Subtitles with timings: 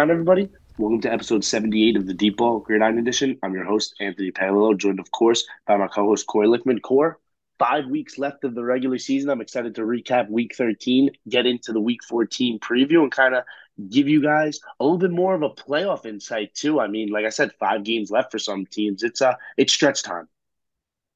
[0.00, 0.48] On, everybody?
[0.78, 3.38] Welcome to episode 78 of the Deep Ball Gridiron Edition.
[3.42, 6.80] I'm your host, Anthony Palillo, joined, of course, by my co host, Corey Lickman.
[6.80, 7.18] Core,
[7.58, 9.28] five weeks left of the regular season.
[9.28, 13.44] I'm excited to recap week 13, get into the week 14 preview, and kind of
[13.90, 16.80] give you guys a little bit more of a playoff insight, too.
[16.80, 19.02] I mean, like I said, five games left for some teams.
[19.02, 20.30] It's uh, it's stretch time.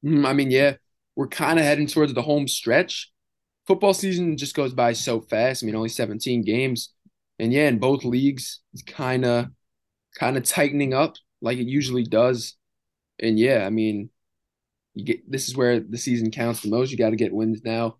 [0.05, 0.75] Mm, I mean, yeah,
[1.15, 3.11] we're kind of heading towards the home stretch.
[3.65, 5.63] Football season just goes by so fast.
[5.63, 6.89] I mean, only 17 games
[7.39, 9.47] and yeah, in both leagues, it's kind of
[10.17, 12.55] kind of tightening up like it usually does.
[13.19, 14.09] And yeah, I mean,
[14.93, 16.91] you get this is where the season counts the most.
[16.91, 17.97] You got to get wins now.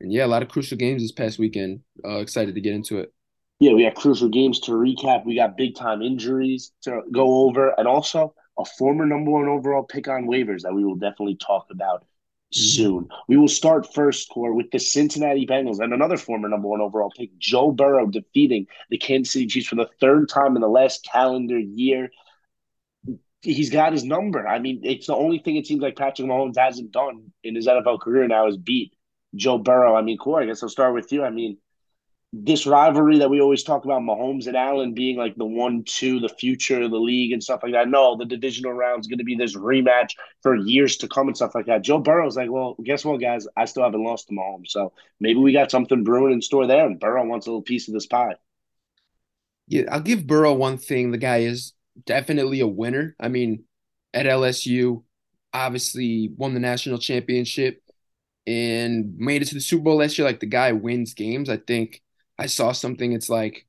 [0.00, 1.80] And yeah, a lot of crucial games this past weekend.
[2.04, 3.12] Uh, excited to get into it.
[3.58, 5.26] Yeah, we got crucial games to recap.
[5.26, 9.82] We got big time injuries to go over, and also a former number one overall
[9.82, 12.04] pick on waivers that we will definitely talk about
[12.54, 12.82] Mm-hmm.
[12.82, 13.08] soon.
[13.28, 17.12] We will start first core with the Cincinnati Bengals and another former number one overall
[17.16, 21.04] pick, Joe Burrow, defeating the Kansas City Chiefs for the third time in the last
[21.12, 22.10] calendar year.
[23.42, 24.46] He's got his number.
[24.46, 27.68] I mean, it's the only thing it seems like Patrick Mahomes hasn't done in his
[27.68, 28.94] NFL career now is beat
[29.34, 29.94] Joe Burrow.
[29.94, 31.22] I mean, Corey, I guess I'll start with you.
[31.22, 31.56] I mean,
[32.32, 36.20] this rivalry that we always talk about Mahomes and Allen being like the one two,
[36.20, 37.88] the future of the league and stuff like that.
[37.88, 41.36] No, the divisional round is going to be this rematch for years to come and
[41.36, 41.82] stuff like that.
[41.82, 43.48] Joe Burrow's like, well, guess what, guys?
[43.56, 46.86] I still haven't lost to Mahomes, so maybe we got something brewing in store there,
[46.86, 48.36] and Burrow wants a little piece of this pie.
[49.66, 51.10] Yeah, I'll give Burrow one thing.
[51.10, 51.72] The guy is
[52.06, 53.16] definitely a winner.
[53.18, 53.64] I mean,
[54.14, 55.02] at LSU,
[55.52, 57.82] obviously won the national championship
[58.46, 60.26] and made it to the Super Bowl last year.
[60.26, 61.48] Like the guy wins games.
[61.48, 62.02] I think
[62.40, 63.12] I saw something.
[63.12, 63.66] It's like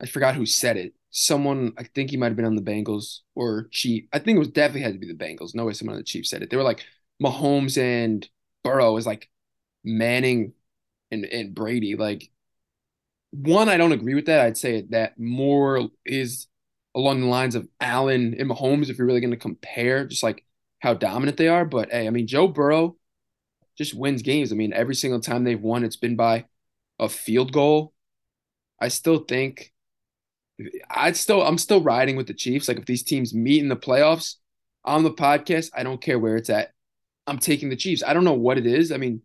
[0.00, 0.94] I forgot who said it.
[1.10, 4.04] Someone, I think he might have been on the Bengals or Chief.
[4.12, 5.54] I think it was definitely had to be the Bengals.
[5.54, 6.50] No way, someone on the Chiefs said it.
[6.50, 6.84] They were like
[7.22, 8.26] Mahomes and
[8.64, 9.28] Burrow is like
[9.84, 10.54] Manning
[11.10, 11.96] and and Brady.
[11.96, 12.30] Like
[13.32, 14.40] one, I don't agree with that.
[14.40, 16.46] I'd say that more is
[16.94, 20.44] along the lines of Allen and Mahomes if you're really going to compare just like
[20.80, 21.64] how dominant they are.
[21.64, 22.96] But hey, I mean Joe Burrow
[23.78, 24.52] just wins games.
[24.52, 26.46] I mean every single time they've won, it's been by
[26.98, 27.92] a field goal,
[28.80, 29.72] I still think
[30.90, 32.68] I'd still I'm still riding with the Chiefs.
[32.68, 34.36] Like if these teams meet in the playoffs
[34.84, 36.72] on the podcast, I don't care where it's at.
[37.26, 38.02] I'm taking the Chiefs.
[38.06, 38.92] I don't know what it is.
[38.92, 39.22] I mean,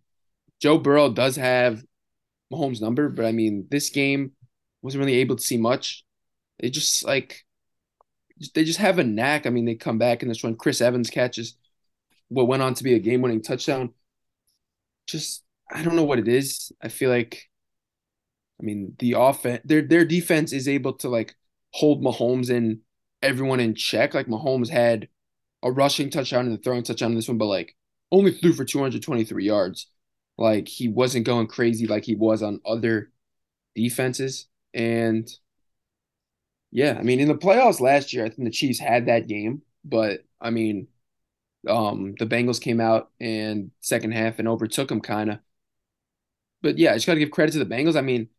[0.61, 1.83] Joe Burrow does have
[2.51, 4.31] Mahomes' number, but I mean, this game
[4.81, 6.05] wasn't really able to see much.
[6.59, 7.43] They just like
[8.53, 9.45] they just have a knack.
[9.45, 10.55] I mean, they come back in this one.
[10.55, 11.57] Chris Evans catches
[12.29, 13.93] what went on to be a game-winning touchdown.
[15.07, 16.71] Just I don't know what it is.
[16.81, 17.49] I feel like
[18.59, 21.35] I mean, the offense, their their defense is able to like
[21.73, 22.79] hold Mahomes and
[23.21, 24.13] everyone in check.
[24.13, 25.09] Like Mahomes had
[25.63, 27.75] a rushing touchdown and a throwing touchdown in this one, but like
[28.11, 29.87] only threw for 223 yards.
[30.37, 33.11] Like he wasn't going crazy like he was on other
[33.75, 34.47] defenses.
[34.73, 35.29] And
[36.71, 39.61] yeah, I mean, in the playoffs last year, I think the Chiefs had that game,
[39.85, 40.87] but I mean,
[41.67, 45.39] um, the Bengals came out and second half and overtook them kind of.
[46.61, 47.95] But yeah, I just got to give credit to the Bengals.
[47.95, 48.29] I mean,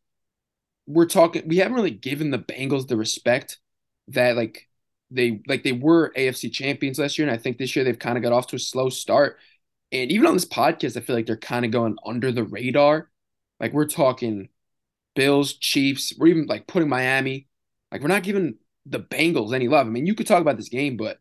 [0.88, 3.58] we're talking we haven't really given the Bengals the respect
[4.08, 4.66] that like
[5.10, 8.16] they like they were AFC champions last year and I think this year they've kind
[8.16, 9.38] of got off to a slow start.
[9.92, 13.10] And even on this podcast I feel like they're kind of going under the radar.
[13.60, 14.48] Like we're talking
[15.14, 17.48] Bills, Chiefs, we're even like putting Miami.
[17.92, 18.56] Like we're not giving
[18.86, 19.86] the Bengals any love.
[19.86, 21.18] I mean, you could talk about this game, but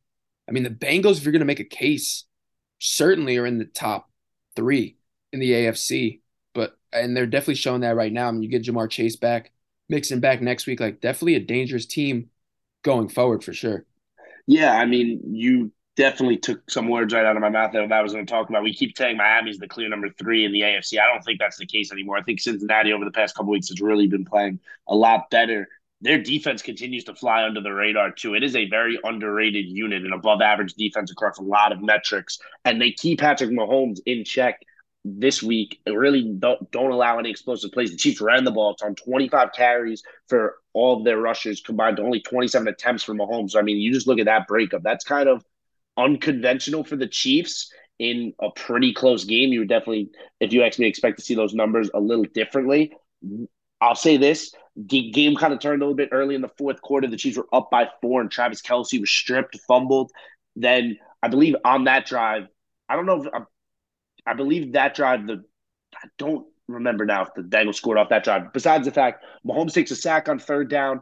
[0.47, 2.23] I mean the Bengals if you're going to make a case
[2.79, 4.09] certainly are in the top
[4.55, 4.95] 3
[5.33, 6.21] in the AFC,
[6.53, 8.29] but and they're definitely showing that right now.
[8.29, 9.51] I mean, you get Ja'Marr Chase back
[9.89, 12.29] Mixon back next week, like definitely a dangerous team
[12.83, 13.85] going forward for sure.
[14.45, 18.01] Yeah, I mean, you definitely took some words right out of my mouth that I
[18.01, 18.63] was going to talk about.
[18.63, 20.99] We keep saying Miami's the clear number three in the AFC.
[20.99, 22.17] I don't think that's the case anymore.
[22.17, 25.67] I think Cincinnati over the past couple weeks has really been playing a lot better.
[26.01, 28.35] Their defense continues to fly under the radar too.
[28.35, 32.37] It is a very underrated unit, an above average defense across a lot of metrics,
[32.63, 34.61] and they keep Patrick Mahomes in check
[35.19, 37.91] this week really don't don't allow any explosive plays.
[37.91, 38.73] The Chiefs ran the ball.
[38.73, 43.13] It's on 25 carries for all of their rushers combined to only 27 attempts for
[43.13, 43.51] Mahomes.
[43.51, 44.83] So, I mean, you just look at that breakup.
[44.83, 45.43] That's kind of
[45.97, 49.51] unconventional for the Chiefs in a pretty close game.
[49.51, 52.93] You would definitely, if you ask me, expect to see those numbers a little differently.
[53.81, 56.81] I'll say this: the game kind of turned a little bit early in the fourth
[56.81, 57.07] quarter.
[57.07, 60.11] The Chiefs were up by four, and Travis Kelce was stripped, fumbled.
[60.55, 62.47] Then I believe on that drive,
[62.89, 63.43] I don't know if
[64.27, 65.43] I believe that drive, the
[65.95, 68.53] I don't remember now if the Bengals scored off that drive.
[68.53, 71.01] Besides the fact Mahomes takes a sack on third down,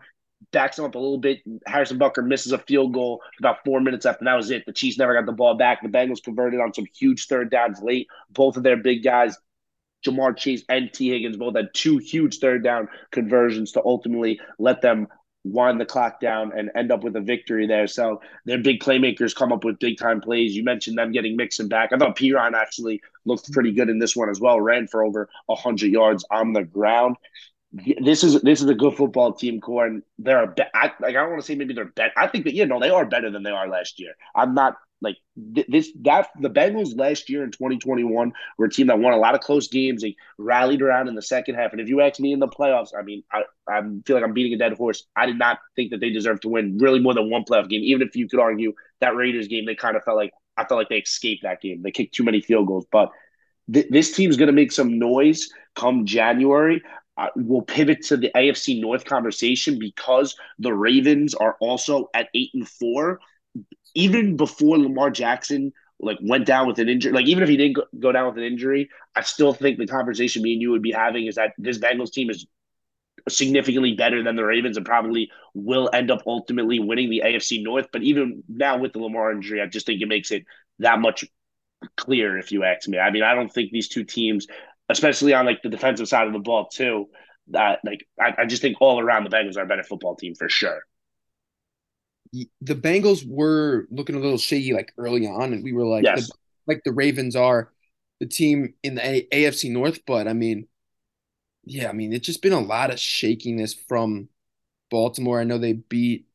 [0.52, 1.40] backs him up a little bit.
[1.66, 4.66] Harrison Butker misses a field goal about four minutes after, and that was it.
[4.66, 5.82] The Chiefs never got the ball back.
[5.82, 8.08] The Bengals converted on some huge third downs late.
[8.30, 9.38] Both of their big guys
[10.06, 14.82] Ja'Marr Chase and Tee Higgins both had two huge third down conversions to ultimately let
[14.82, 15.08] them
[15.46, 17.88] wind the clock down and end up with a victory there.
[17.88, 20.56] So their big playmakers come up with big time plays.
[20.56, 21.94] You mentioned them getting Mixon back.
[21.94, 24.60] I thought Perine actually looked pretty good in this one as well.
[24.60, 27.16] Ran for over hundred yards on the ground.
[28.02, 31.16] This is this is a good football team, core, and they're a be- I, like
[31.16, 32.14] I don't want to say maybe they're better.
[32.18, 34.14] I think that you know they are better than they are last year.
[34.34, 39.00] I'm not like this that the Bengals last year in 2021 were a team that
[39.00, 40.02] won a lot of close games.
[40.02, 41.72] They rallied around in the second half.
[41.72, 44.34] And if you ask me in the playoffs, I mean, I, I feel like I'm
[44.34, 45.06] beating a dead horse.
[45.16, 47.82] I did not think that they deserved to win really more than one playoff game.
[47.84, 50.80] Even if you could argue that Raiders game, they kind of felt like I felt
[50.80, 51.82] like they escaped that game.
[51.82, 52.86] They kicked too many field goals.
[52.92, 53.12] But
[53.72, 56.82] th- this team's going to make some noise come January.
[57.18, 62.52] Uh, we'll pivot to the AFC North conversation because the Ravens are also at eight
[62.54, 63.20] and four
[63.96, 67.78] even before Lamar Jackson like went down with an injury, like even if he didn't
[68.00, 70.92] go down with an injury, I still think the conversation me and you would be
[70.92, 72.46] having is that this Bengals team is
[73.30, 77.88] significantly better than the Ravens and probably will end up ultimately winning the AFC North.
[77.92, 80.44] But even now with the Lamar injury, I just think it makes it
[80.80, 81.26] that much
[81.96, 83.00] clearer if you ask me.
[83.00, 84.48] I mean, I don't think these two teams,
[84.90, 87.08] especially on like the defensive side of the ball too,
[87.50, 90.36] that like I, I just think all around the Bengals are a better football team
[90.36, 90.84] for sure
[92.62, 96.28] the Bengals were looking a little shaky like early on, and we were like, yes.
[96.28, 96.34] the,
[96.68, 97.72] like the Ravens are
[98.20, 100.00] the team in the a- AFC North.
[100.06, 100.68] But I mean,
[101.64, 104.30] yeah, I mean, it's just been a lot of shakiness from
[104.90, 105.40] Baltimore.
[105.40, 106.28] I know they beat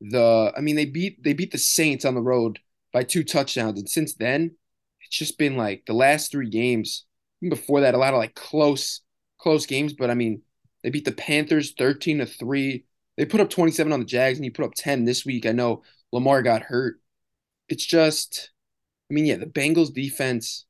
[0.00, 2.58] the, I mean, they beat they beat the Saints on the road
[2.92, 4.56] by two touchdowns, and since then,
[5.02, 7.04] it's just been like the last three games.
[7.40, 9.00] before that, a lot of like close
[9.38, 9.92] close games.
[9.92, 10.42] But I mean,
[10.82, 12.84] they beat the Panthers thirteen to three
[13.18, 15.44] they put up 27 on the Jags and you put up 10 this week.
[15.44, 15.82] I know
[16.12, 17.00] Lamar got hurt.
[17.68, 18.50] It's just,
[19.10, 20.64] I mean, yeah, the Bengals defense,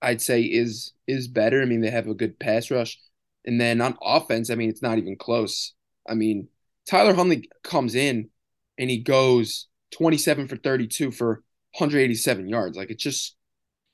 [0.00, 1.60] I'd say is is better.
[1.60, 2.98] I mean, they have a good pass rush,
[3.44, 5.74] and then on offense, I mean, it's not even close.
[6.08, 6.48] I mean,
[6.88, 8.30] Tyler Huntley comes in
[8.78, 11.42] and he goes 27 for 32 for
[11.72, 12.76] 187 yards.
[12.76, 13.36] Like it's just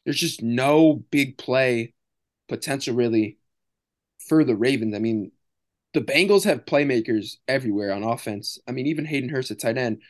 [0.05, 1.95] there's just no big play
[2.49, 3.39] potential really
[4.29, 4.95] for the Ravens.
[4.95, 5.33] I mean,
[5.95, 8.59] the Bengals have playmakers everywhere on offense.
[8.69, 10.03] I mean, even Hayden Hurst at tight end.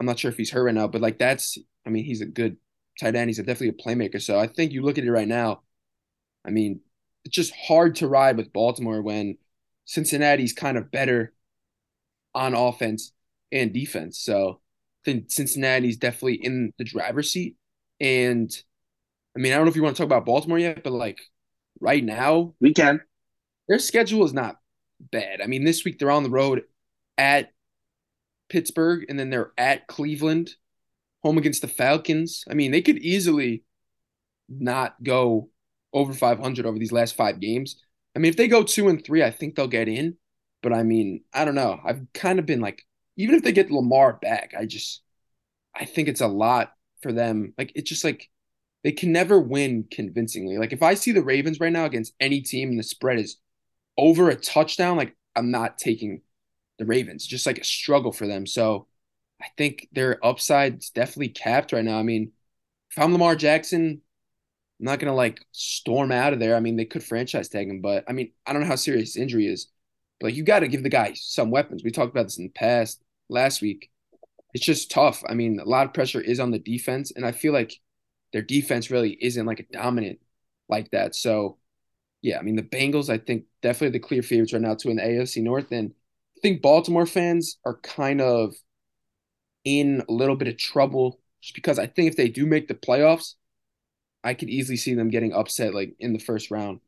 [0.00, 2.26] I'm not sure if he's hurt right now, but like that's, I mean, he's a
[2.26, 2.56] good
[2.98, 3.28] tight end.
[3.28, 4.20] He's a, definitely a playmaker.
[4.20, 5.62] So I think you look at it right now.
[6.44, 6.80] I mean,
[7.24, 9.36] it's just hard to ride with Baltimore when
[9.84, 11.34] Cincinnati's kind of better
[12.34, 13.12] on offense
[13.52, 14.18] and defense.
[14.18, 14.60] So
[15.02, 17.56] I think Cincinnati's definitely in the driver's seat.
[18.00, 18.50] And
[19.36, 21.20] I mean, I don't know if you want to talk about Baltimore yet, but like
[21.80, 23.02] right now, we can.
[23.68, 24.56] Their schedule is not
[25.10, 25.40] bad.
[25.40, 26.62] I mean, this week they're on the road
[27.18, 27.52] at
[28.48, 30.50] Pittsburgh and then they're at Cleveland,
[31.22, 32.44] home against the Falcons.
[32.50, 33.64] I mean, they could easily
[34.48, 35.48] not go
[35.92, 37.82] over 500 over these last five games.
[38.14, 40.16] I mean, if they go two and three, I think they'll get in.
[40.62, 41.80] But I mean, I don't know.
[41.84, 42.82] I've kind of been like,
[43.16, 45.02] even if they get Lamar back, I just,
[45.74, 46.72] I think it's a lot
[47.02, 47.54] for them.
[47.58, 48.30] Like, it's just like
[48.84, 50.58] they can never win convincingly.
[50.58, 53.38] Like, if I see the Ravens right now against any team and the spread is
[53.96, 56.22] over a touchdown, like I'm not taking
[56.78, 57.26] the Ravens.
[57.26, 58.46] Just like a struggle for them.
[58.46, 58.86] So
[59.40, 61.98] I think their upside's definitely capped right now.
[61.98, 62.32] I mean,
[62.90, 64.00] if I'm Lamar Jackson,
[64.80, 66.56] I'm not gonna like storm out of there.
[66.56, 69.16] I mean, they could franchise tag him, but I mean, I don't know how serious
[69.16, 69.68] injury is.
[70.20, 71.82] But like, you got to give the guy some weapons.
[71.82, 73.90] We talked about this in the past last week.
[74.54, 75.22] It's just tough.
[75.28, 77.74] I mean, a lot of pressure is on the defense, and I feel like
[78.32, 80.20] their defense really isn't like a dominant
[80.68, 81.14] like that.
[81.14, 81.58] So
[82.22, 84.98] yeah, I mean the Bengals, I think definitely the clear favorites right now to an
[84.98, 85.92] AFC North, and
[86.36, 88.54] I think Baltimore fans are kind of
[89.64, 92.74] in a little bit of trouble just because I think if they do make the
[92.74, 93.34] playoffs,
[94.24, 96.80] I could easily see them getting upset like in the first round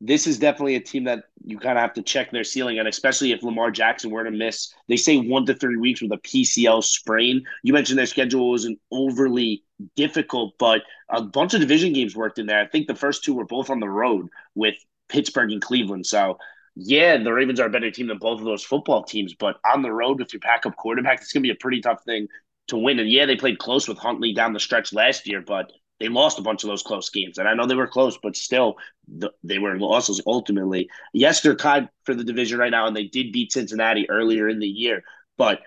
[0.00, 2.86] this is definitely a team that you kind of have to check their ceiling, and
[2.86, 6.18] especially if Lamar Jackson were to miss, they say one to three weeks with a
[6.18, 7.44] PCL sprain.
[7.62, 12.46] You mentioned their schedule wasn't overly difficult, but a bunch of division games worked in
[12.46, 12.60] there.
[12.60, 14.74] I think the first two were both on the road with
[15.08, 16.04] Pittsburgh and Cleveland.
[16.04, 16.38] So,
[16.74, 19.80] yeah, the Ravens are a better team than both of those football teams, but on
[19.80, 22.28] the road with your backup quarterback, it's going to be a pretty tough thing
[22.68, 22.98] to win.
[22.98, 26.38] And yeah, they played close with Huntley down the stretch last year, but they lost
[26.38, 27.38] a bunch of those close games.
[27.38, 28.76] And I know they were close, but still,
[29.08, 30.88] the, they were losses ultimately.
[31.12, 34.58] Yes, they're tied for the division right now, and they did beat Cincinnati earlier in
[34.58, 35.02] the year.
[35.38, 35.60] But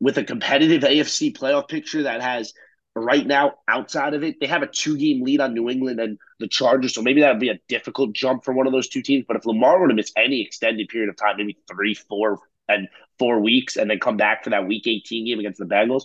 [0.00, 2.52] with a competitive AFC playoff picture that has
[2.94, 6.18] right now outside of it, they have a two game lead on New England and
[6.38, 6.94] the Chargers.
[6.94, 9.24] So maybe that would be a difficult jump for one of those two teams.
[9.26, 12.88] But if Lamar were to miss any extended period of time, maybe three, four, and
[13.18, 16.04] four weeks, and then come back for that week 18 game against the Bengals,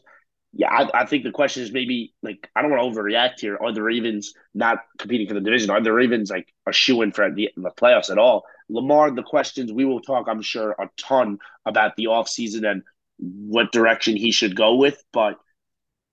[0.58, 3.60] yeah, I, I, think the question is maybe like I don't want to overreact here.
[3.62, 5.70] Are the Ravens not competing for the division?
[5.70, 8.44] Are the Ravens like a shoe in for the, the playoffs at all?
[8.68, 11.38] Lamar, the questions we will talk, I'm sure, a ton
[11.68, 12.82] about the offseason and
[13.20, 15.04] what direction he should go with.
[15.14, 15.38] But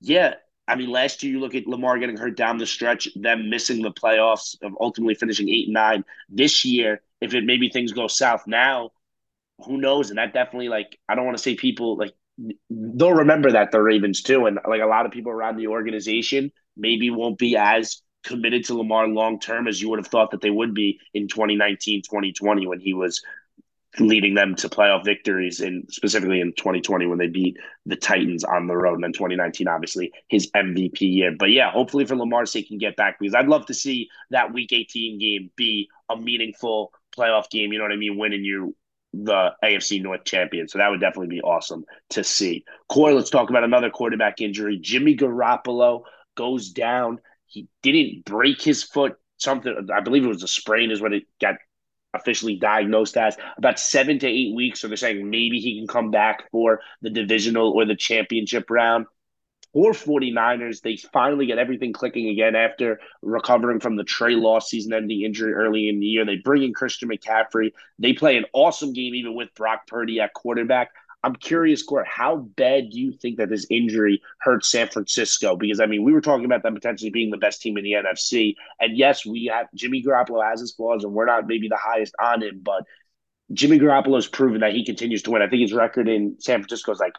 [0.02, 0.34] yeah,
[0.68, 3.80] I mean, last year you look at Lamar getting hurt down the stretch, them missing
[3.80, 6.04] the playoffs, of ultimately finishing eight and nine.
[6.28, 8.90] This year, if it maybe things go south now,
[9.64, 10.10] who knows?
[10.10, 12.12] And that definitely like I don't want to say people like
[12.70, 16.50] they'll remember that the Ravens too, and like a lot of people around the organization
[16.76, 20.40] maybe won't be as committed to Lamar long term as you would have thought that
[20.40, 23.22] they would be in 2019, 2020 when he was
[24.00, 28.66] leading them to playoff victories and specifically in 2020 when they beat the Titans on
[28.66, 31.32] the road and then 2019 obviously his MVP year.
[31.38, 34.52] But yeah, hopefully for Lamar's sake can get back because I'd love to see that
[34.52, 38.74] week 18 game be a meaningful playoff game, you know what I mean, winning you
[39.22, 40.68] the AFC North champion.
[40.68, 42.64] So that would definitely be awesome to see.
[42.88, 44.78] Corey, let's talk about another quarterback injury.
[44.80, 46.02] Jimmy Garoppolo
[46.36, 47.20] goes down.
[47.46, 49.14] He didn't break his foot.
[49.36, 51.56] Something I believe it was a sprain is what it got
[52.14, 53.36] officially diagnosed as.
[53.58, 54.80] About seven to eight weeks.
[54.80, 59.06] So they're saying maybe he can come back for the divisional or the championship round
[59.74, 60.80] or 49ers.
[60.80, 65.52] They finally get everything clicking again after recovering from the Trey Lance season ending injury
[65.52, 66.24] early in the year.
[66.24, 67.72] They bring in Christian McCaffrey.
[67.98, 70.90] They play an awesome game even with Brock Purdy at quarterback.
[71.24, 75.56] I'm curious, Court, how bad do you think that this injury hurt San Francisco?
[75.56, 77.92] Because I mean, we were talking about them potentially being the best team in the
[77.92, 81.78] NFC, and yes, we have Jimmy Garoppolo has his flaws, and we're not maybe the
[81.78, 82.84] highest on him, but
[83.54, 85.40] Jimmy Garoppolo's proven that he continues to win.
[85.40, 87.14] I think his record in San Francisco is like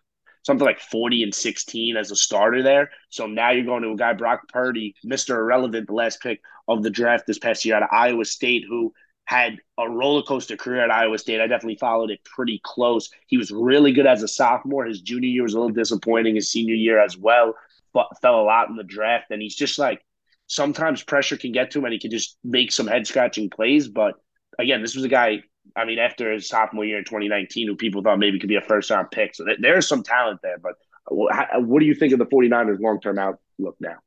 [0.46, 2.92] something like 40 and 16 as a starter there.
[3.10, 5.32] So now you're going to a guy, Brock Purdy, Mr.
[5.32, 8.94] Irrelevant, the last pick of the draft this past year out of Iowa State, who
[9.25, 11.42] had a roller coaster career at Iowa State.
[11.42, 13.10] I definitely followed it pretty close.
[13.25, 14.86] He was really good as a sophomore.
[14.86, 16.36] His junior year was a little disappointing.
[16.36, 17.56] His senior year as well,
[17.92, 19.32] but fell a lot in the draft.
[19.32, 20.06] And he's just like,
[20.46, 23.88] sometimes pressure can get to him and he can just make some head scratching plays.
[23.88, 24.14] But
[24.60, 25.42] again, this was a guy
[25.75, 28.62] I mean, after his sophomore year in 2019, who people thought maybe could be a
[28.62, 29.36] first round pick.
[29.36, 30.57] So there's some talent there.
[30.57, 30.75] But
[31.10, 33.98] what do you think of the 49ers long term outlook now?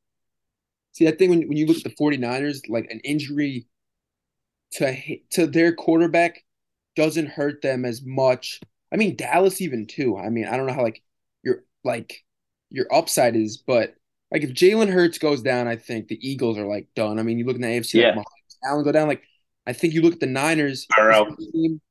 [0.93, 3.67] See, I think when, when you look at the 49ers, like an injury
[4.73, 6.43] to to their quarterback
[6.95, 8.59] doesn't hurt them as much.
[8.91, 10.17] I mean, Dallas even too.
[10.17, 11.01] I mean, I don't know how like
[11.43, 12.23] your like
[12.69, 13.95] your upside is, but
[14.31, 17.19] like if Jalen Hurts goes down, I think the Eagles are like done.
[17.19, 18.15] I mean, you look in the AFC, yeah.
[18.15, 18.25] like
[18.63, 19.23] Allen go down, like
[19.67, 20.87] I think you look at the Niners
[21.37, 21.81] team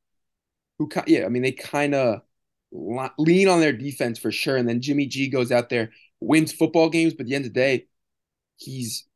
[0.78, 2.22] who yeah, I mean they kind of
[2.70, 6.88] lean on their defense for sure, and then Jimmy G goes out there wins football
[6.88, 7.86] games, but at the end of the day,
[8.56, 9.06] he's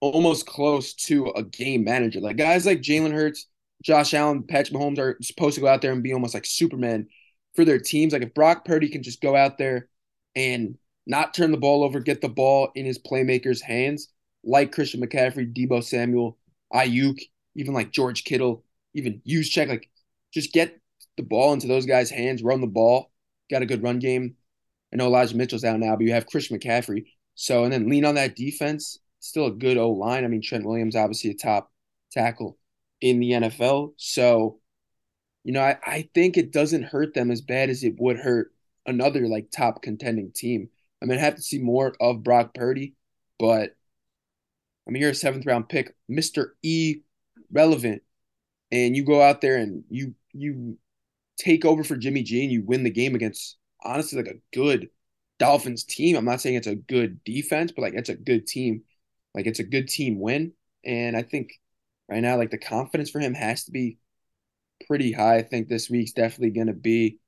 [0.00, 2.20] almost close to a game manager.
[2.20, 3.46] Like guys like Jalen Hurts,
[3.82, 7.08] Josh Allen, Patrick Mahomes are supposed to go out there and be almost like Superman
[7.54, 8.12] for their teams.
[8.12, 9.88] Like if Brock Purdy can just go out there
[10.34, 14.08] and not turn the ball over, get the ball in his playmakers' hands,
[14.44, 16.38] like Christian McCaffrey, Deebo Samuel,
[16.72, 17.20] Aiyuk,
[17.54, 19.90] even like George Kittle, even Juszczyk, like
[20.32, 20.78] just get
[21.16, 23.10] the ball into those guys' hands, run the ball,
[23.50, 24.36] got a good run game.
[24.92, 27.04] I know Elijah Mitchell's out now, but you have Chris McCaffrey.
[27.34, 28.98] So, and then lean on that defense.
[29.20, 30.24] Still a good O line.
[30.24, 31.70] I mean, Trent Williams, obviously a top
[32.10, 32.58] tackle
[33.00, 33.94] in the NFL.
[33.96, 34.58] So,
[35.44, 38.52] you know, I, I think it doesn't hurt them as bad as it would hurt
[38.86, 40.68] another like top contending team.
[41.02, 42.94] I mean, I have to see more of Brock Purdy,
[43.38, 43.74] but
[44.86, 46.50] I mean, you're a seventh round pick, Mr.
[46.62, 47.00] E
[47.52, 48.02] relevant
[48.72, 50.78] and you go out there and you you
[51.38, 54.88] take over for Jimmy G and you win the game against honestly like a good
[55.38, 56.16] Dolphins team.
[56.16, 58.82] I'm not saying it's a good defense, but like it's a good team.
[59.34, 60.52] Like it's a good team win.
[60.84, 61.60] And I think
[62.08, 63.98] right now, like the confidence for him has to be
[64.86, 65.36] pretty high.
[65.36, 67.18] I think this week's definitely gonna be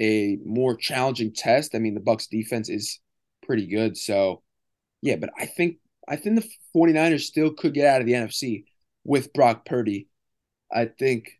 [0.00, 1.74] a more challenging test.
[1.74, 3.00] I mean, the Bucs defense is
[3.46, 3.96] pretty good.
[3.96, 4.42] So
[5.02, 8.64] yeah, but I think I think the 49ers still could get out of the NFC
[9.04, 10.08] with Brock Purdy.
[10.72, 11.30] I think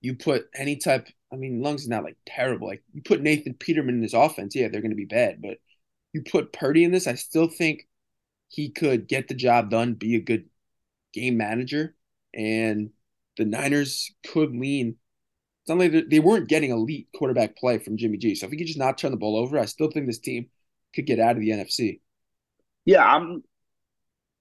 [0.00, 1.08] you put any type.
[1.32, 2.68] I mean, Lungs is not like terrible.
[2.68, 5.42] Like you put Nathan Peterman in this offense, yeah, they're going to be bad.
[5.42, 5.58] But
[6.12, 7.88] you put Purdy in this, I still think
[8.48, 10.44] he could get the job done, be a good
[11.12, 11.94] game manager,
[12.34, 12.90] and
[13.36, 14.96] the Niners could lean.
[15.62, 18.34] It's not like they weren't getting elite quarterback play from Jimmy G.
[18.34, 20.48] So if he could just not turn the ball over, I still think this team
[20.94, 22.00] could get out of the NFC.
[22.84, 23.42] Yeah, I'm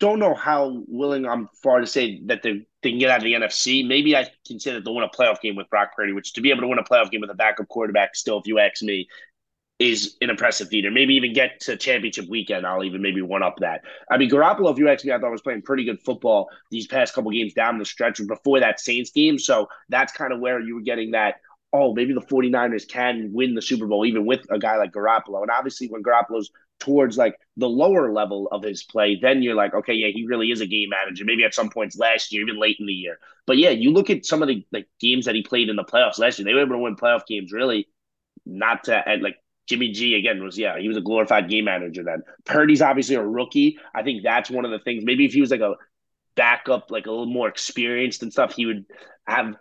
[0.02, 3.24] don't know how willing I'm far to say that they, they can get out of
[3.24, 3.88] the NFC.
[3.88, 6.42] Maybe I can say that they'll win a playoff game with Brock Purdy, which to
[6.42, 8.82] be able to win a playoff game with a backup quarterback, still, if you ask
[8.82, 9.08] me,
[9.78, 10.88] is an impressive feat.
[10.88, 12.66] Or maybe even get to championship weekend.
[12.66, 13.82] I'll even maybe one up that.
[14.10, 16.88] I mean, Garoppolo, if you ask me, I thought was playing pretty good football these
[16.88, 19.38] past couple games down the stretch before that Saints game.
[19.38, 21.36] So that's kind of where you were getting that.
[21.72, 25.44] Oh, maybe the 49ers can win the Super Bowl even with a guy like Garoppolo.
[25.44, 26.52] And obviously, when Garoppolo's
[26.82, 30.52] towards like the lower level of his play, then you're like, okay, yeah, he really
[30.52, 31.24] is a game manager.
[31.24, 33.20] Maybe at some points last year, even late in the year.
[33.48, 35.84] But yeah, you look at some of the like games that he played in the
[35.86, 37.88] playoffs last year, they were able to win playoff games really
[38.46, 39.36] not to and like
[39.68, 42.24] Jimmy G again was yeah, he was a glorified game manager then.
[42.46, 43.78] Purdy's obviously a rookie.
[43.94, 45.04] I think that's one of the things.
[45.06, 45.76] Maybe if he was like a
[46.36, 48.86] backup, like a little more experienced and stuff, he would
[49.28, 49.56] have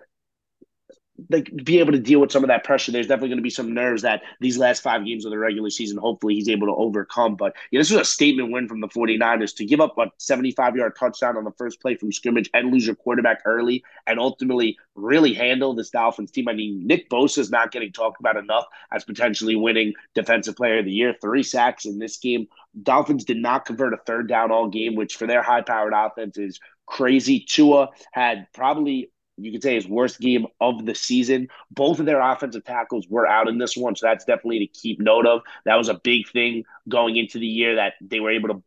[1.28, 2.92] like be able to deal with some of that pressure.
[2.92, 5.70] There's definitely going to be some nerves that these last five games of the regular
[5.70, 7.36] season, hopefully he's able to overcome.
[7.36, 10.76] But yeah, this was a statement win from the 49ers to give up a 75
[10.76, 14.78] yard touchdown on the first play from scrimmage and lose your quarterback early and ultimately
[14.94, 16.48] really handle this Dolphins team.
[16.48, 20.78] I mean, Nick Bosa is not getting talked about enough as potentially winning defensive player
[20.78, 22.46] of the year, three sacks in this game.
[22.82, 26.38] Dolphins did not convert a third down all game, which for their high powered offense
[26.38, 27.40] is crazy.
[27.40, 29.10] Tua had probably
[29.44, 31.48] you could say his worst game of the season.
[31.70, 35.00] Both of their offensive tackles were out in this one, so that's definitely to keep
[35.00, 35.42] note of.
[35.64, 38.62] That was a big thing going into the year that they were able to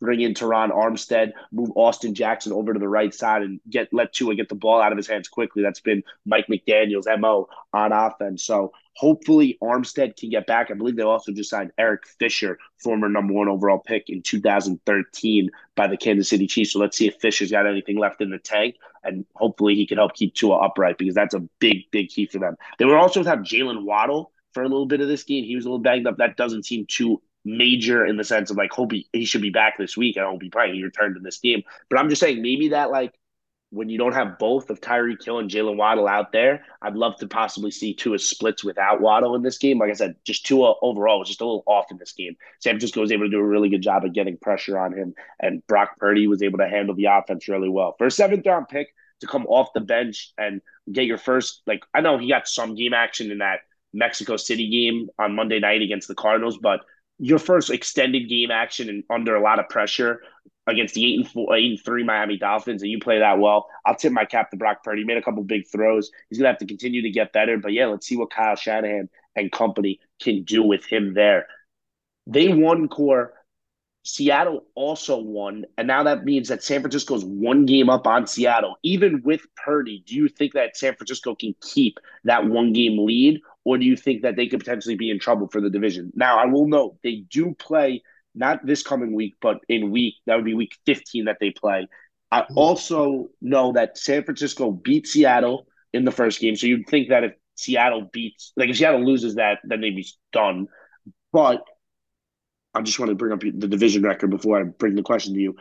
[0.00, 4.12] bring in Terron Armstead, move Austin Jackson over to the right side, and get let
[4.12, 5.62] Tua get the ball out of his hands quickly.
[5.62, 8.44] That's been Mike McDaniel's mo on offense.
[8.44, 10.70] So hopefully Armstead can get back.
[10.70, 15.50] I believe they also just signed Eric Fisher, former number one overall pick in 2013
[15.74, 16.72] by the Kansas City Chiefs.
[16.72, 19.98] So let's see if Fisher's got anything left in the tank, and hopefully he can
[19.98, 22.56] help keep Tua upright because that's a big, big key for them.
[22.78, 25.44] They were also have Jalen Waddle for a little bit of this game.
[25.44, 26.18] He was a little banged up.
[26.18, 29.50] That doesn't seem too major in the sense of like hope he, he should be
[29.50, 30.16] back this week.
[30.16, 31.62] I hope he probably returned to this game.
[31.90, 33.12] But I'm just saying maybe that like
[33.74, 37.16] when you don't have both of Tyreek Hill and Jalen Waddle out there, I'd love
[37.16, 39.80] to possibly see Tua splits without Waddle in this game.
[39.80, 42.36] Like I said, just Tua overall was just a little off in this game.
[42.60, 45.14] San Francisco was able to do a really good job of getting pressure on him,
[45.40, 47.96] and Brock Purdy was able to handle the offense really well.
[47.98, 50.60] For a seventh round pick to come off the bench and
[50.92, 53.60] get your first, like I know he got some game action in that
[53.92, 56.80] Mexico City game on Monday night against the Cardinals, but
[57.18, 60.20] your first extended game action and under a lot of pressure
[60.66, 63.68] against the eight and four, eight and three Miami Dolphins, and you play that well.
[63.84, 65.02] I'll tip my cap to Brock Purdy.
[65.02, 66.10] He made a couple big throws.
[66.30, 67.58] He's gonna have to continue to get better.
[67.58, 71.46] But yeah, let's see what Kyle Shanahan and company can do with him there.
[72.26, 73.34] They won core.
[74.06, 78.76] Seattle also won, and now that means that San Francisco's one game up on Seattle.
[78.82, 83.40] Even with Purdy, do you think that San Francisco can keep that one game lead,
[83.64, 86.12] or do you think that they could potentially be in trouble for the division?
[86.14, 88.02] Now, I will note they do play
[88.34, 91.88] not this coming week, but in week that would be week 15 that they play.
[92.30, 92.58] I mm-hmm.
[92.58, 97.24] also know that San Francisco beat Seattle in the first game, so you'd think that
[97.24, 100.66] if Seattle beats, like if Seattle loses that, then they'd be done.
[101.32, 101.62] But
[102.74, 105.40] I just want to bring up the division record before I bring the question to
[105.40, 105.56] you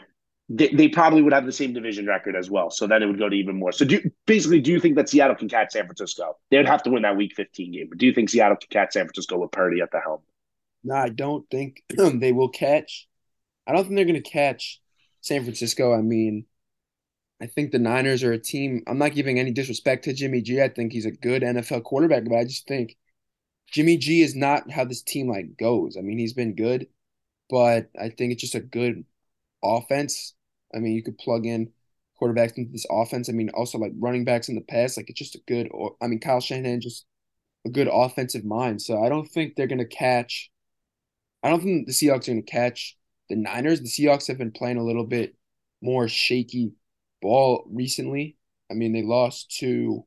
[0.49, 2.69] they, they probably would have the same division record as well.
[2.69, 3.71] So then it would go to even more.
[3.71, 6.37] So do basically, do you think that Seattle can catch San Francisco?
[6.51, 7.87] They'd have to win that Week 15 game.
[7.89, 10.19] But do you think Seattle can catch San Francisco with Purdy at the helm?
[10.83, 13.07] No, I don't think they will catch.
[13.67, 14.81] I don't think they're going to catch
[15.21, 15.93] San Francisco.
[15.93, 16.45] I mean,
[17.41, 18.83] I think the Niners are a team.
[18.87, 20.61] I'm not giving any disrespect to Jimmy G.
[20.61, 22.97] I think he's a good NFL quarterback, but I just think
[23.71, 25.97] Jimmy G is not how this team like goes.
[25.97, 26.87] I mean, he's been good,
[27.49, 29.05] but I think it's just a good
[29.63, 30.35] offense.
[30.75, 31.71] I mean, you could plug in
[32.21, 33.29] quarterbacks into this offense.
[33.29, 35.69] I mean, also like running backs in the past, like it's just a good.
[36.01, 37.05] I mean, Kyle Shanahan just
[37.65, 38.81] a good offensive mind.
[38.81, 40.51] So I don't think they're gonna catch.
[41.43, 42.97] I don't think the Seahawks are gonna catch
[43.29, 43.81] the Niners.
[43.81, 45.35] The Seahawks have been playing a little bit
[45.81, 46.73] more shaky
[47.21, 48.37] ball recently.
[48.71, 50.05] I mean, they lost to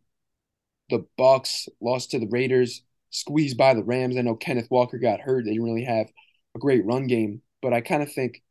[0.91, 4.17] the Bucs, lost to the Raiders, squeezed by the Rams.
[4.17, 5.45] I know Kenneth Walker got hurt.
[5.45, 6.09] They didn't really have
[6.55, 8.43] a great run game, but I kind of think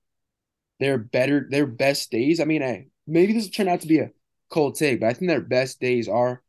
[0.80, 2.40] their better their best days.
[2.40, 4.12] I mean, hey, maybe this will turn out to be a
[4.50, 6.44] cold take, but I think their best days are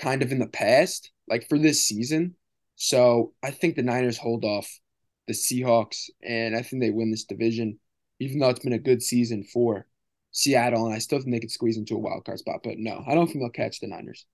[0.00, 2.36] kind of in the past, like for this season.
[2.76, 4.78] So I think the Niners hold off
[5.28, 7.78] the Seahawks, and I think they win this division,
[8.18, 9.86] even though it's been a good season for
[10.32, 12.60] Seattle, and I still think they could squeeze into a wild card spot.
[12.64, 14.26] But no, I don't think they'll catch the Niners.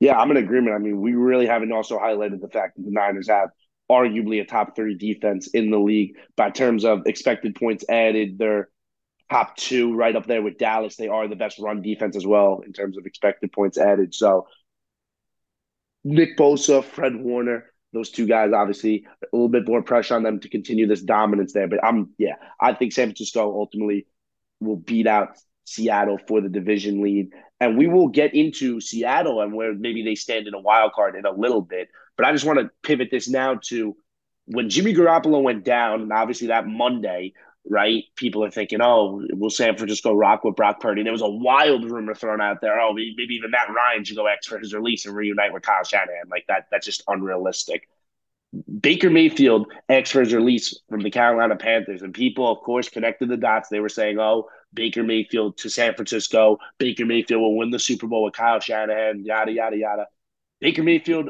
[0.00, 0.74] Yeah, I'm in agreement.
[0.74, 3.50] I mean, we really haven't also highlighted the fact that the Niners have
[3.90, 8.38] arguably a top three defense in the league by terms of expected points added.
[8.38, 8.68] They're
[9.30, 10.96] top two right up there with Dallas.
[10.96, 14.14] They are the best run defense as well in terms of expected points added.
[14.14, 14.46] So
[16.04, 20.40] Nick Bosa, Fred Warner, those two guys obviously a little bit more pressure on them
[20.40, 21.68] to continue this dominance there.
[21.68, 24.06] But I'm yeah, I think San Francisco ultimately
[24.60, 27.30] will beat out Seattle for the division lead.
[27.60, 31.16] And we will get into Seattle and where maybe they stand in a wild card
[31.16, 31.88] in a little bit.
[32.16, 33.96] But I just want to pivot this now to
[34.46, 37.34] when Jimmy Garoppolo went down, and obviously that Monday,
[37.68, 38.04] right?
[38.16, 41.02] People are thinking, oh, will San Francisco rock with Brock Purdy?
[41.02, 42.80] There was a wild rumor thrown out there.
[42.80, 45.84] Oh, maybe even Matt Ryan should go X for his release and reunite with Kyle
[45.84, 46.28] Shanahan.
[46.30, 47.88] Like that, that's just unrealistic.
[48.80, 53.28] Baker Mayfield X for his release from the Carolina Panthers, and people, of course, connected
[53.28, 53.68] the dots.
[53.68, 56.58] They were saying, "Oh, Baker Mayfield to San Francisco.
[56.78, 60.06] Baker Mayfield will win the Super Bowl with Kyle Shanahan." Yada yada yada.
[60.60, 61.28] Baker Mayfield,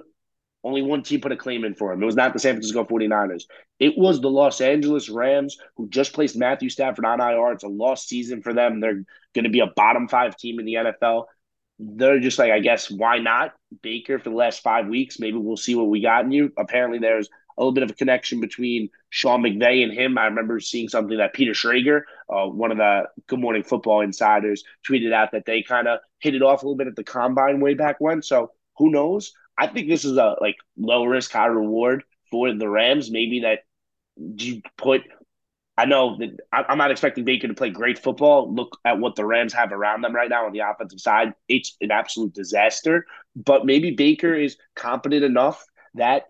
[0.64, 2.03] only one team put a claim in for him.
[2.03, 3.44] It was not the San Francisco 49ers.
[3.79, 7.53] It was the Los Angeles Rams who just placed Matthew Stafford on IR.
[7.53, 8.81] It's a lost season for them.
[8.81, 11.27] They're going to be a bottom five team in the NFL
[11.79, 15.21] they're just like, I guess, why not Baker for the last five weeks?
[15.21, 16.53] Maybe we'll see what we got in you.
[16.59, 20.18] Apparently, there's a little bit of a connection between Sean McVay and him.
[20.18, 24.64] I remember seeing something that Peter Schrager, uh, one of the Good Morning Football insiders,
[24.88, 27.61] tweeted out that they kind of hit it off a little bit at the combine
[27.61, 28.23] way back when.
[28.23, 29.33] So who knows?
[29.59, 33.11] I think this is a like low risk, high reward for the Rams.
[33.11, 33.61] Maybe that
[34.16, 35.03] you put
[35.79, 38.53] I know that I'm not expecting Baker to play great football.
[38.53, 41.35] Look at what the Rams have around them right now on the offensive side.
[41.49, 43.07] It's an absolute disaster.
[43.37, 46.25] But maybe Baker is competent enough that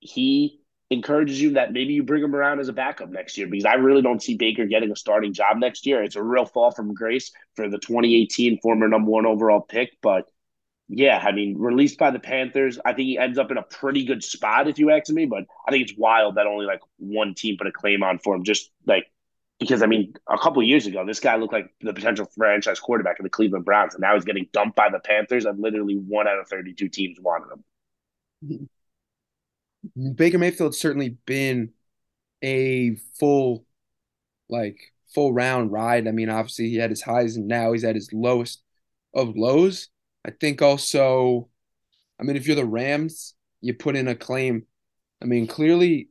[0.00, 3.64] he encourages you that maybe you bring him around as a backup next year because
[3.64, 6.02] I really don't see Baker getting a starting job next year.
[6.02, 9.96] It's a real fall from grace for the 2018 former number one overall pick.
[10.02, 10.28] But
[10.94, 14.04] yeah, I mean, released by the Panthers, I think he ends up in a pretty
[14.04, 15.24] good spot if you ask me.
[15.24, 18.34] But I think it's wild that only like one team put a claim on for
[18.34, 19.06] him, just like
[19.58, 23.18] because I mean, a couple years ago, this guy looked like the potential franchise quarterback
[23.18, 26.28] of the Cleveland Browns, and now he's getting dumped by the Panthers, and literally one
[26.28, 27.64] out of thirty-two teams wanted him.
[29.96, 30.12] Mm-hmm.
[30.12, 31.72] Baker Mayfield's certainly been
[32.42, 33.64] a full,
[34.50, 34.78] like
[35.14, 36.06] full round ride.
[36.06, 38.62] I mean, obviously he had his highs, and now he's at his lowest
[39.14, 39.88] of lows.
[40.24, 41.48] I think also,
[42.20, 44.66] I mean, if you're the Rams, you put in a claim.
[45.22, 46.08] I mean, clearly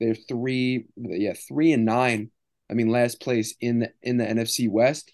[0.00, 2.30] they're three, yeah, three and nine.
[2.70, 5.12] I mean, last place in the in the NFC West.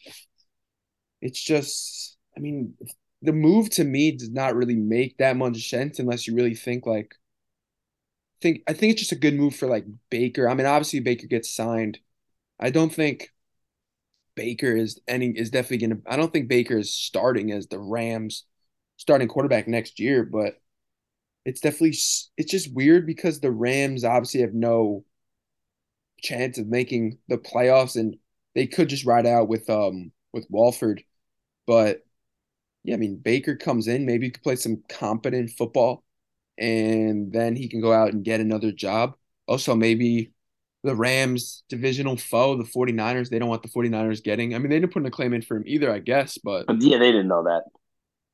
[1.21, 2.75] It's just, I mean,
[3.23, 6.87] the move to me does not really make that much sense unless you really think
[6.87, 7.15] like.
[8.41, 10.49] Think I think it's just a good move for like Baker.
[10.49, 11.99] I mean, obviously Baker gets signed.
[12.61, 13.33] I don't think
[14.39, 16.13] Baker is any is definitely going to.
[16.13, 18.45] I don't think Baker is starting as the Rams
[18.97, 20.61] starting quarterback next year, but
[21.45, 21.91] it's definitely
[22.39, 25.05] it's just weird because the Rams obviously have no
[26.21, 28.17] chance of making the playoffs, and
[28.55, 31.03] they could just ride out with um with Wolford,
[31.67, 32.05] but
[32.85, 36.05] yeah, I mean Baker comes in, maybe he could play some competent football,
[36.59, 39.17] and then he can go out and get another job.
[39.49, 40.33] Also, maybe
[40.89, 44.55] the Rams divisional foe, the 49ers, they don't want the 49ers getting.
[44.55, 46.65] I mean, they didn't put in a claim in for him either, I guess, but
[46.79, 47.65] yeah, they didn't know that.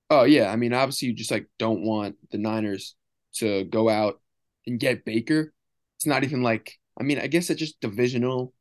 [0.08, 2.94] Oh yeah, I mean, obviously you just like don't want the Niners
[3.38, 4.20] to go out
[4.68, 5.52] and get Baker.
[5.96, 8.54] It's not even like I mean, I guess it's just divisional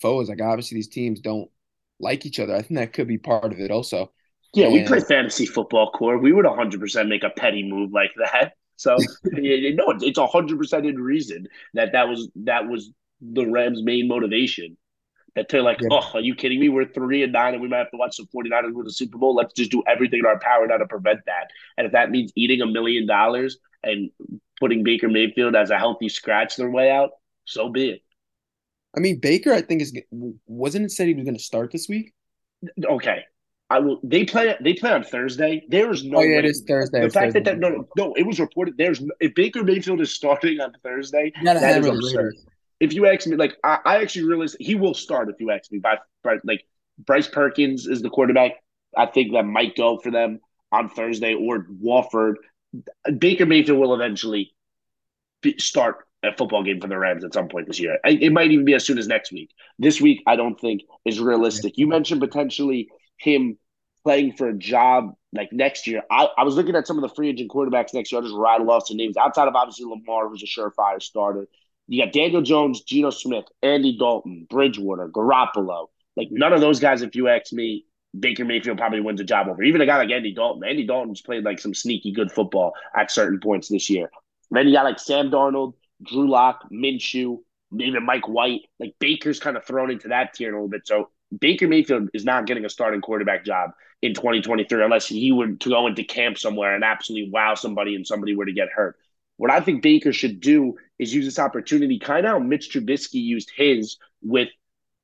[0.00, 0.28] foes.
[0.28, 1.50] Like obviously these teams don't
[1.98, 2.54] like each other.
[2.54, 4.12] I think that could be part of it also.
[4.54, 6.16] Yeah, and, we play fantasy football core.
[6.16, 8.52] We would 100% make a petty move like that.
[8.76, 8.96] So
[9.32, 14.08] you know, it's hundred percent in reason that that was that was the Rams' main
[14.08, 14.76] motivation.
[15.34, 15.88] That they're like, yeah.
[15.92, 16.68] oh, are you kidding me?
[16.68, 19.16] We're three and nine and we might have to watch the 49ers win the Super
[19.16, 19.34] Bowl.
[19.34, 21.48] Let's just do everything in our power now to prevent that.
[21.78, 24.10] And if that means eating a million dollars and
[24.60, 27.10] putting Baker Mayfield as a healthy scratch their way out,
[27.46, 28.02] so be it.
[28.94, 29.98] I mean, Baker, I think is
[30.46, 32.12] wasn't it said he was going to start this week?
[32.84, 33.24] Okay,
[33.70, 34.00] I will.
[34.04, 34.54] They play.
[34.60, 35.64] They play on Thursday.
[35.70, 36.18] There is no.
[36.18, 36.38] Oh yeah, way.
[36.40, 37.00] it is Thursday.
[37.00, 37.40] The fact Thursday.
[37.40, 38.76] that, that no, no, it was reported.
[38.76, 42.34] There's if Baker Mayfield is starting on Thursday, that is absurd
[42.82, 45.70] if you ask me, like I, I actually realize he will start if you ask
[45.70, 45.78] me.
[45.78, 46.64] By, by like
[46.98, 48.52] Bryce Perkins is the quarterback.
[48.96, 50.40] I think that might go for them
[50.72, 52.38] on Thursday or Wolford.
[53.18, 54.52] Baker Mayfield will eventually
[55.42, 57.98] be, start a football game for the Rams at some point this year.
[58.04, 59.50] It might even be as soon as next week.
[59.78, 61.74] This week, I don't think is realistic.
[61.76, 63.58] You mentioned potentially him
[64.02, 66.02] playing for a job like next year.
[66.10, 68.20] I, I was looking at some of the free agent quarterbacks next year.
[68.20, 71.46] I'll just rattle off some names outside of obviously Lamar, who's a surefire starter.
[71.88, 75.88] You got Daniel Jones, Geno Smith, Andy Dalton, Bridgewater, Garoppolo.
[76.16, 77.86] Like none of those guys, if you ask me,
[78.18, 79.62] Baker Mayfield probably wins a job over.
[79.62, 80.64] Even a guy like Andy Dalton.
[80.64, 84.10] Andy Dalton's played like some sneaky good football at certain points this year.
[84.50, 87.38] then you got like Sam Darnold, Drew Lock, Minshew,
[87.78, 88.62] even Mike White.
[88.78, 90.86] Like Baker's kind of thrown into that tier a little bit.
[90.86, 93.70] So Baker Mayfield is not getting a starting quarterback job
[94.02, 98.06] in 2023 unless he were to go into camp somewhere and absolutely wow somebody and
[98.06, 98.96] somebody were to get hurt.
[99.42, 103.14] What I think Baker should do is use this opportunity, kind of how Mitch Trubisky
[103.20, 104.50] used his with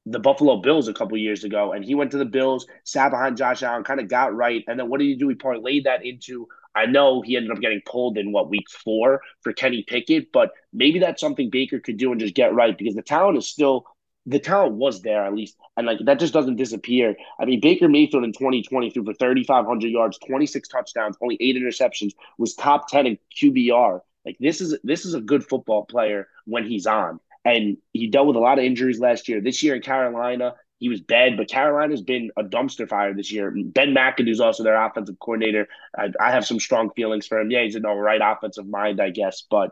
[0.06, 3.36] the Buffalo Bills a couple years ago, and he went to the Bills, sat behind
[3.36, 5.28] Josh Allen, kind of got right, and then what did he do?
[5.28, 6.46] He parlayed that into.
[6.72, 10.52] I know he ended up getting pulled in what week four for Kenny Pickett, but
[10.72, 13.86] maybe that's something Baker could do and just get right because the talent is still
[14.24, 17.16] the talent was there at least, and like that just doesn't disappear.
[17.40, 22.12] I mean, Baker Mayfield in 2020 threw for 3,500 yards, 26 touchdowns, only eight interceptions,
[22.38, 26.66] was top 10 in QBR Like this is this is a good football player when
[26.66, 27.20] he's on.
[27.44, 29.40] And he dealt with a lot of injuries last year.
[29.40, 33.50] This year in Carolina, he was bad, but Carolina's been a dumpster fire this year.
[33.50, 35.66] Ben McAdoo's also their offensive coordinator.
[35.96, 37.50] I, I have some strong feelings for him.
[37.50, 39.70] Yeah, he's in the right offensive mind, I guess, but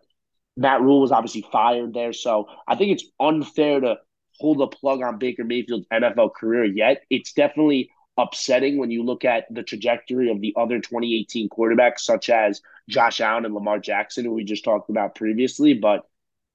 [0.57, 2.13] Matt Rhule was obviously fired there.
[2.13, 3.97] So I think it's unfair to
[4.41, 7.03] pull the plug on Baker Mayfield's NFL career yet.
[7.11, 12.31] It's definitely upsetting when you look at the trajectory of the other 2018 quarterbacks, such
[12.31, 15.75] as Josh Allen and Lamar Jackson, who we just talked about previously.
[15.75, 16.09] But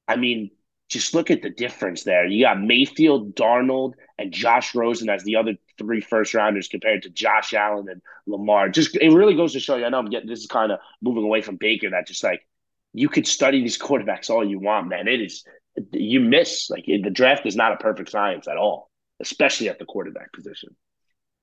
[0.07, 0.51] I mean,
[0.89, 2.25] just look at the difference there.
[2.25, 7.09] You got Mayfield, Darnold, and Josh Rosen as the other three first rounders compared to
[7.09, 8.69] Josh Allen and Lamar.
[8.69, 9.85] Just it really goes to show you.
[9.85, 11.89] I know I'm getting this is kind of moving away from Baker.
[11.89, 12.45] That just like
[12.93, 15.07] you could study these quarterbacks all you want, man.
[15.07, 15.45] It is
[15.93, 18.89] you miss like the draft is not a perfect science at all,
[19.21, 20.75] especially at the quarterback position.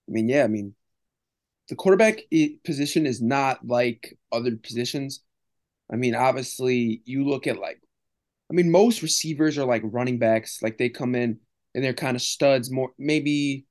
[0.09, 0.75] I mean, yeah, I mean,
[1.69, 2.21] the quarterback
[2.65, 5.21] position is not like other positions.
[5.93, 7.81] I mean, obviously, you look at like,
[8.51, 11.41] I mean, most receivers are like running backs, like they come in
[11.75, 13.67] and they're kind of studs, more maybe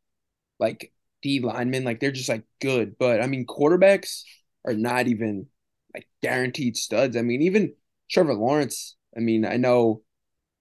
[0.59, 2.97] like D linemen, like they're just like good.
[2.99, 4.21] But I mean, quarterbacks
[4.65, 5.47] are not even
[5.93, 7.17] like guaranteed studs.
[7.17, 7.73] I mean, even
[8.09, 10.03] Trevor Lawrence, I mean, I know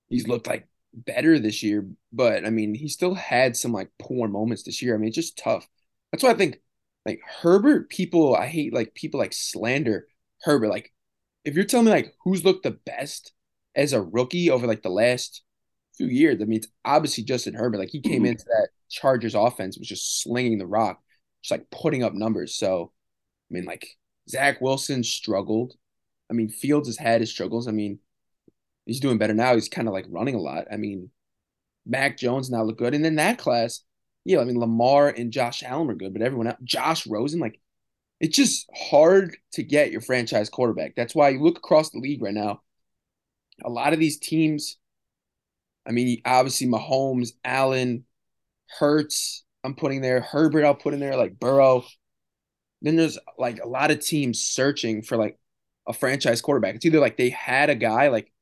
[0.09, 4.28] he's looked like better this year, but I mean, he still had some like poor
[4.28, 4.94] moments this year.
[4.94, 5.68] I mean, it's just tough.
[6.11, 6.61] That's why I think
[7.04, 10.06] like Herbert, people I hate like people like slander
[10.42, 10.68] Herbert.
[10.68, 10.92] Like,
[11.44, 13.32] if you're telling me like who's looked the best
[13.74, 15.42] as a rookie over like the last
[15.96, 17.78] few years, I mean, it's obviously Justin Herbert.
[17.78, 18.26] Like he came mm-hmm.
[18.26, 21.00] into that Chargers offense was just slinging the rock,
[21.42, 22.56] just like putting up numbers.
[22.56, 22.92] So,
[23.50, 23.87] I mean, like
[24.28, 25.74] Zach Wilson struggled.
[26.30, 27.68] I mean, Fields has had his struggles.
[27.68, 28.00] I mean,
[28.87, 29.55] he's doing better now.
[29.55, 30.66] He's kind of like running a lot.
[30.72, 31.11] I mean,
[31.85, 32.94] Mac Jones now look good.
[32.94, 33.83] And then that class,
[34.25, 37.61] yeah, I mean, Lamar and Josh Allen were good, but everyone else, Josh Rosen, like,
[38.18, 40.94] it's just hard to get your franchise quarterback.
[40.96, 42.62] That's why you look across the league right now.
[43.64, 44.79] A lot of these teams,
[45.87, 48.05] I mean, obviously Mahomes, Allen,
[48.79, 51.85] Hurts, I'm putting there, Herbert, I'll put in there, like Burrow.
[52.83, 55.38] Then there's like a lot of teams searching for like
[55.87, 56.75] a franchise quarterback.
[56.75, 58.33] It's either like they had a guy like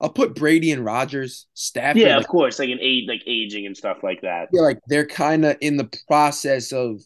[0.00, 2.02] I'll put Brady and Rodgers, Stafford.
[2.02, 4.48] Yeah, like, of course, like an age, like aging and stuff like that.
[4.52, 7.00] Yeah, like they're kind of in the process of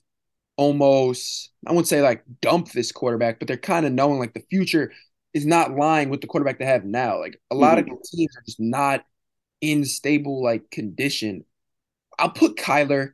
[0.56, 1.50] almost.
[1.66, 4.92] I wouldn't say like dump this quarterback, but they're kind of knowing like the future
[5.34, 7.20] is not lying with the quarterback they have now.
[7.20, 7.92] Like a lot mm-hmm.
[7.92, 9.04] of teams are just not
[9.60, 11.44] in stable like condition.
[12.18, 13.12] I'll put Kyler.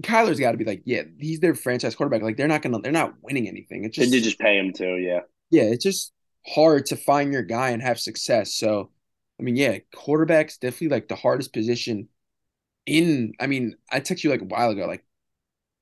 [0.00, 2.22] Kyler's got to be like, yeah, he's their franchise quarterback.
[2.22, 3.84] Like they're not gonna, they're not winning anything.
[3.84, 4.96] It's just they just pay him too.
[4.96, 5.64] Yeah, yeah.
[5.64, 6.12] It's just
[6.46, 8.54] hard to find your guy and have success.
[8.54, 8.90] So
[9.38, 12.08] I mean, yeah, quarterback's definitely like the hardest position
[12.86, 13.32] in.
[13.40, 14.86] I mean, I texted you like a while ago.
[14.86, 15.04] Like,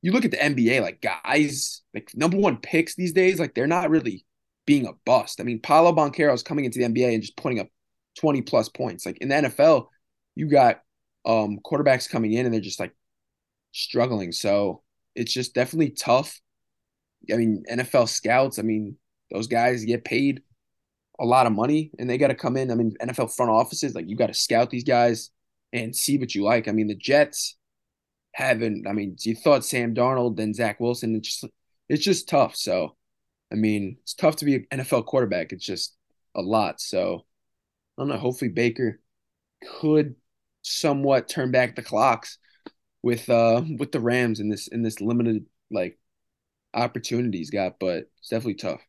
[0.02, 3.66] you look at the NBA, like guys, like number one picks these days, like they're
[3.66, 4.24] not really
[4.66, 5.40] being a bust.
[5.40, 7.68] I mean, Paolo Banchero is coming into the NBA and just putting up
[8.18, 9.06] 20 plus points.
[9.06, 9.86] Like in the NFL,
[10.34, 10.82] you got
[11.24, 12.94] um quarterbacks coming in and they're just like
[13.72, 14.32] struggling.
[14.32, 14.82] So
[15.14, 16.40] it's just definitely tough.
[17.32, 18.96] I mean, NFL scouts, I mean,
[19.32, 20.42] those guys get paid
[21.18, 22.70] a lot of money and they got to come in.
[22.70, 25.30] I mean, NFL front offices, like you got to scout these guys
[25.72, 26.68] and see what you like.
[26.68, 27.56] I mean, the Jets
[28.32, 31.16] haven't, I mean, you thought Sam Darnold, then Zach Wilson.
[31.16, 31.52] It's just,
[31.88, 32.56] it's just tough.
[32.56, 32.96] So,
[33.52, 35.52] I mean, it's tough to be an NFL quarterback.
[35.52, 35.96] It's just
[36.34, 36.80] a lot.
[36.80, 37.24] So,
[37.96, 38.18] I don't know.
[38.18, 39.00] Hopefully, Baker
[39.80, 40.16] could
[40.62, 42.38] somewhat turn back the clocks
[43.02, 45.98] with uh with the Rams in this in this limited like
[46.74, 48.85] opportunities got, but it's definitely tough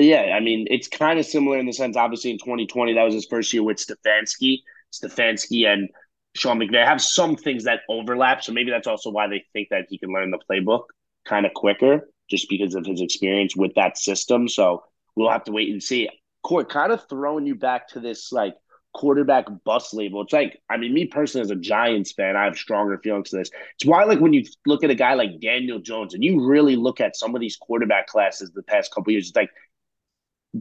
[0.00, 3.14] yeah, I mean, it's kind of similar in the sense, obviously, in 2020, that was
[3.14, 4.58] his first year with Stefanski.
[4.92, 5.88] Stefanski and
[6.34, 8.42] Sean McVay have some things that overlap.
[8.42, 10.84] So maybe that's also why they think that he can learn the playbook
[11.24, 14.48] kind of quicker, just because of his experience with that system.
[14.48, 16.08] So we'll have to wait and see.
[16.42, 18.54] Court, kind of throwing you back to this like
[18.96, 20.22] quarterback bus label.
[20.22, 23.36] It's like, I mean, me personally as a Giants fan, I have stronger feelings to
[23.36, 23.50] this.
[23.74, 26.76] It's why, like, when you look at a guy like Daniel Jones and you really
[26.76, 29.50] look at some of these quarterback classes the past couple years, it's like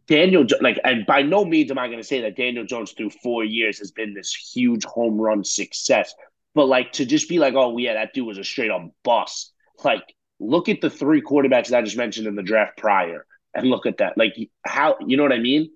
[0.08, 3.12] Daniel, like, and by no means am I going to say that Daniel Jones through
[3.24, 6.14] four years has been this huge home run success.
[6.54, 9.54] But like to just be like, oh yeah, that dude was a straight up bust.
[9.84, 10.04] Like,
[10.40, 13.86] look at the three quarterbacks that I just mentioned in the draft prior, and look
[13.86, 14.18] at that.
[14.18, 15.70] Like, how you know what I mean?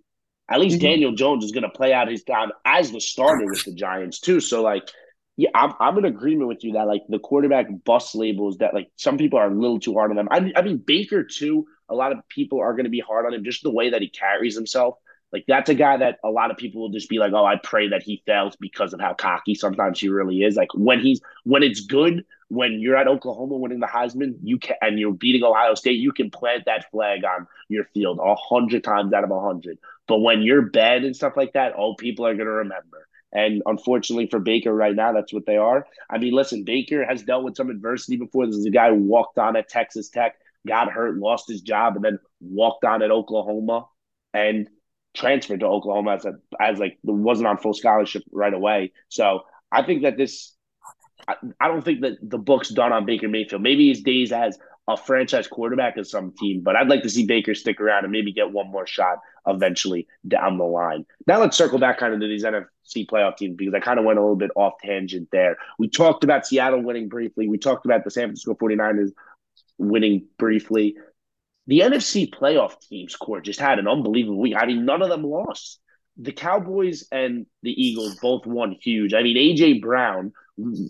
[0.50, 0.88] At least mm-hmm.
[0.88, 4.20] Daniel Jones is going to play out his time as the starter with the Giants
[4.20, 4.40] too.
[4.40, 4.90] So like,
[5.38, 8.90] yeah, I'm, I'm in agreement with you that like the quarterback bust labels that like
[8.96, 10.28] some people are a little too hard on them.
[10.32, 13.34] I, I mean Baker too a lot of people are going to be hard on
[13.34, 14.96] him just the way that he carries himself.
[15.32, 17.58] Like that's a guy that a lot of people will just be like, "Oh, I
[17.64, 21.22] pray that he fails because of how cocky sometimes he really is." Like when he's
[21.44, 25.44] when it's good, when you're at Oklahoma winning the Heisman, you can and you're beating
[25.44, 29.30] Ohio State, you can plant that flag on your field a hundred times out of
[29.30, 29.78] a hundred.
[30.08, 33.08] But when you're bad and stuff like that, oh, people are going to remember.
[33.32, 35.86] And unfortunately for Baker right now, that's what they are.
[36.10, 38.48] I mean, listen, Baker has dealt with some adversity before.
[38.48, 41.96] This is a guy who walked on at Texas Tech, got hurt, lost his job,
[41.96, 43.88] and then walked on at Oklahoma
[44.34, 44.70] and
[45.14, 48.92] transferred to Oklahoma as a, as like wasn't on full scholarship right away.
[49.10, 49.42] So
[49.72, 50.56] I think that this
[51.28, 53.62] I, I don't think that the book's done on Baker Mayfield.
[53.62, 57.26] Maybe his days as a franchise quarterback of some team, but I'd like to see
[57.26, 61.06] Baker stick around and maybe get one more shot eventually down the line.
[61.28, 64.06] Now let's circle back kind of to these NFC playoff teams because I kind of
[64.06, 65.58] went a little bit off tangent there.
[65.78, 67.48] We talked about Seattle winning briefly.
[67.48, 69.12] We talked about the San Francisco 49ers
[69.80, 70.96] winning briefly.
[71.68, 74.56] The NFC playoff teams, Court, just had an unbelievable week.
[74.58, 75.80] I mean, none of them lost.
[76.18, 79.14] The Cowboys and the Eagles both won huge.
[79.14, 80.34] I mean, AJ Brown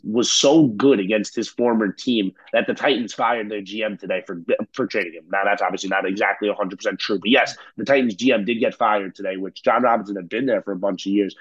[0.03, 4.41] was so good against his former team that the Titans fired their GM today for
[4.73, 5.25] for trading him.
[5.31, 9.13] Now that's obviously not exactly 100% true, but yes, the Titans GM did get fired
[9.13, 11.35] today, which Jon Robinson had been there for a bunch of years.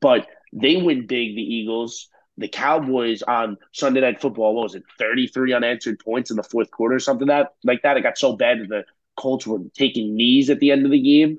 [0.00, 2.08] But they win big, the Eagles.
[2.38, 6.70] The Cowboys on Sunday Night Football, what was it, 33 unanswered points in the fourth
[6.70, 7.96] quarter or something that like that?
[7.96, 8.84] It got so bad that the
[9.16, 11.38] Colts were taking knees at the end of the game.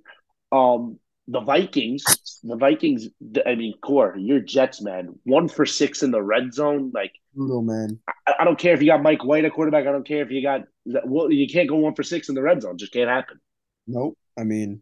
[0.52, 2.04] Um, the Vikings,
[2.44, 3.10] the Vikings.
[3.46, 5.20] I mean, core, you're Jets, man.
[5.24, 8.00] One for six in the red zone, like brutal, man.
[8.26, 9.86] I, I, don't care if you got Mike White a quarterback.
[9.86, 12.42] I don't care if you got well, you can't go one for six in the
[12.42, 12.78] red zone.
[12.78, 13.40] Just can't happen.
[13.88, 14.18] Nope.
[14.40, 14.82] I mean,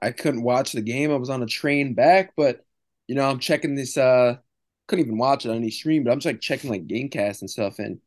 [0.00, 1.10] I couldn't watch the game.
[1.10, 2.64] I was on a train back, but
[3.08, 3.96] you know, I'm checking this.
[3.96, 4.36] uh
[4.88, 7.50] Couldn't even watch it on any stream, but I'm just like checking like GameCast and
[7.50, 7.78] stuff.
[7.78, 8.00] And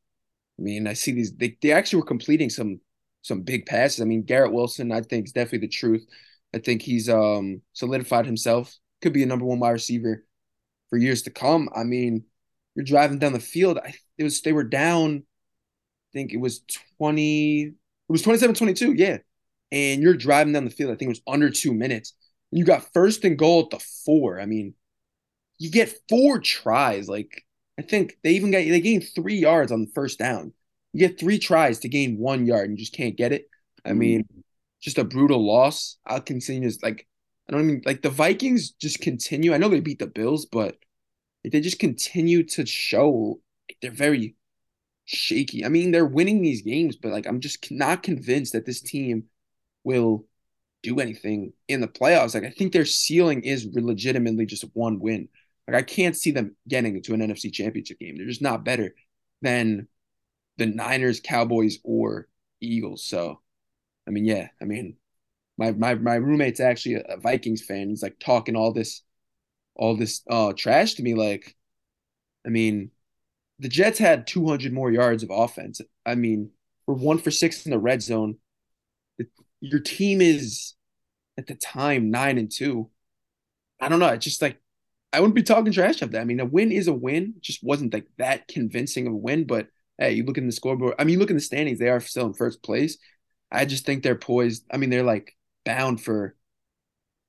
[0.60, 1.34] I mean, I see these.
[1.36, 2.82] They they actually were completing some
[3.22, 4.02] some big passes.
[4.02, 6.06] I mean, Garrett Wilson, I think, is definitely the truth.
[6.54, 8.76] I think he's um solidified himself.
[9.02, 10.26] Could be a number one wide receiver
[10.90, 11.70] for years to come.
[11.76, 12.26] I mean,
[12.76, 13.80] you're driving down the field.
[13.80, 15.18] I, it was they were down.
[15.18, 16.62] I think it was
[16.98, 17.62] 20.
[17.64, 17.74] It
[18.10, 19.20] was 27-22, yeah.
[19.72, 20.92] And you're driving down the field.
[20.92, 22.14] I think it was under two minutes.
[22.52, 24.40] You got first and goal at the four.
[24.40, 24.74] I mean,
[25.62, 27.08] you get four tries.
[27.08, 27.46] Like
[27.78, 30.54] I think they even got they gained three yards on the first down.
[30.92, 33.46] You get three tries to gain one yard and you just can't get it.
[33.86, 34.00] I mm-hmm.
[34.00, 34.30] mean,
[34.82, 35.98] just a brutal loss.
[36.04, 37.08] I'll continue as like
[37.48, 39.54] I don't mean like the Vikings just continue.
[39.54, 40.78] I know they beat the Bills, but
[41.44, 43.40] they just continue to show
[43.84, 44.36] they're very
[45.06, 45.64] shaky.
[45.64, 49.26] I mean, they're winning these games, but like I'm just not convinced that this team
[49.84, 50.26] will
[50.82, 52.34] do anything in the playoffs.
[52.34, 55.30] Like I think their ceiling is legitimately just one win.
[55.68, 58.18] Like I can't see them getting to an NFC championship game.
[58.18, 58.94] They're just not better
[59.42, 59.88] than
[60.58, 62.28] the Niners, Cowboys, or
[62.60, 63.06] Eagles.
[63.06, 63.40] So
[64.08, 64.98] I mean, yeah, I mean,
[65.58, 67.90] my my my roommate's actually a, Vikings fan.
[67.90, 69.04] He's like talking all this,
[69.76, 71.14] all this uh trash to me.
[71.16, 71.56] Like,
[72.46, 72.92] I mean,
[73.60, 75.82] the Jets had 200 more yards of offense.
[76.06, 76.52] I mean,
[76.88, 78.38] we're one for six in the red zone.
[79.60, 80.74] Your team is
[81.38, 82.90] at the time nine and two.
[83.80, 84.08] I don't know.
[84.08, 84.60] It's just like
[85.14, 86.22] I wouldn't be talking trash of that.
[86.22, 87.36] I mean, a win is a win.
[87.42, 89.46] Just wasn't like that convincing of a win.
[89.46, 90.96] But hey, you look in the scoreboard.
[90.98, 91.80] I mean, you look in the standings.
[91.80, 92.98] They are still in first place.
[93.52, 94.66] I just think they're poised.
[94.72, 96.36] I mean, they're like bound for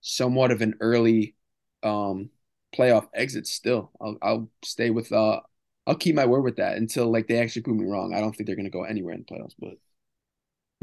[0.01, 1.37] somewhat of an early
[1.83, 2.31] um
[2.77, 3.93] playoff exit still.
[4.01, 5.41] I'll I'll stay with uh
[5.87, 8.15] I'll keep my word with that until like they actually prove me wrong.
[8.15, 9.75] I don't think they're gonna go anywhere in the playoffs, but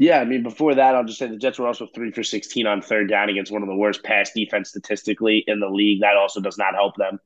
[0.00, 2.66] yeah, I mean, before that, I'll just say the Jets were also three for 16
[2.66, 6.00] on third down against one of the worst pass defense statistically in the league.
[6.00, 7.18] That also does not help them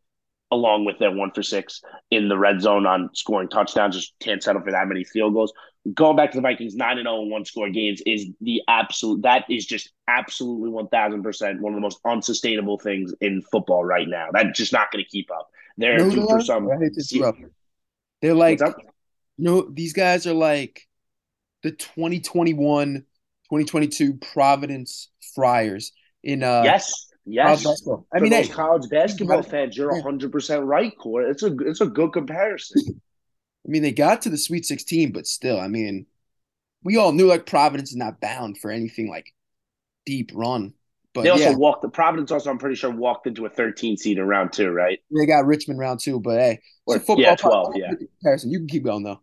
[0.51, 3.95] along with their one for six in the red zone on scoring touchdowns.
[3.95, 5.53] Just can't settle for that many field goals.
[5.95, 8.61] Going back to the Vikings, nine and zero oh in one score games is the
[8.67, 9.23] absolute.
[9.23, 13.85] That is just absolutely one thousand percent one of the most unsustainable things in football
[13.85, 14.31] right now.
[14.33, 15.49] That's just not going to keep up.
[15.77, 16.67] They're no, for some.
[18.21, 18.61] They're like,
[19.38, 20.88] no, these guys are like
[21.65, 25.90] the 2021, 2022 Providence Friars
[26.23, 27.65] in uh yes Yes,
[28.15, 31.31] I mean, hey, college basketball fans, you're 100 percent right, Court.
[31.31, 33.00] It's a it's a good comparison.
[33.67, 36.04] I mean, they got to the Sweet 16, but still, I mean,
[36.83, 39.33] we all knew like Providence is not bound for anything like
[40.04, 40.75] deep run.
[41.15, 41.56] But they also yeah.
[41.56, 42.31] walked the Providence.
[42.31, 44.98] Also, I'm pretty sure walked into a 13 seed in round two, right?
[45.10, 47.92] They got Richmond round two, but hey, or, football yeah, 12, yeah.
[48.21, 48.50] Comparison.
[48.50, 49.21] You can keep going though.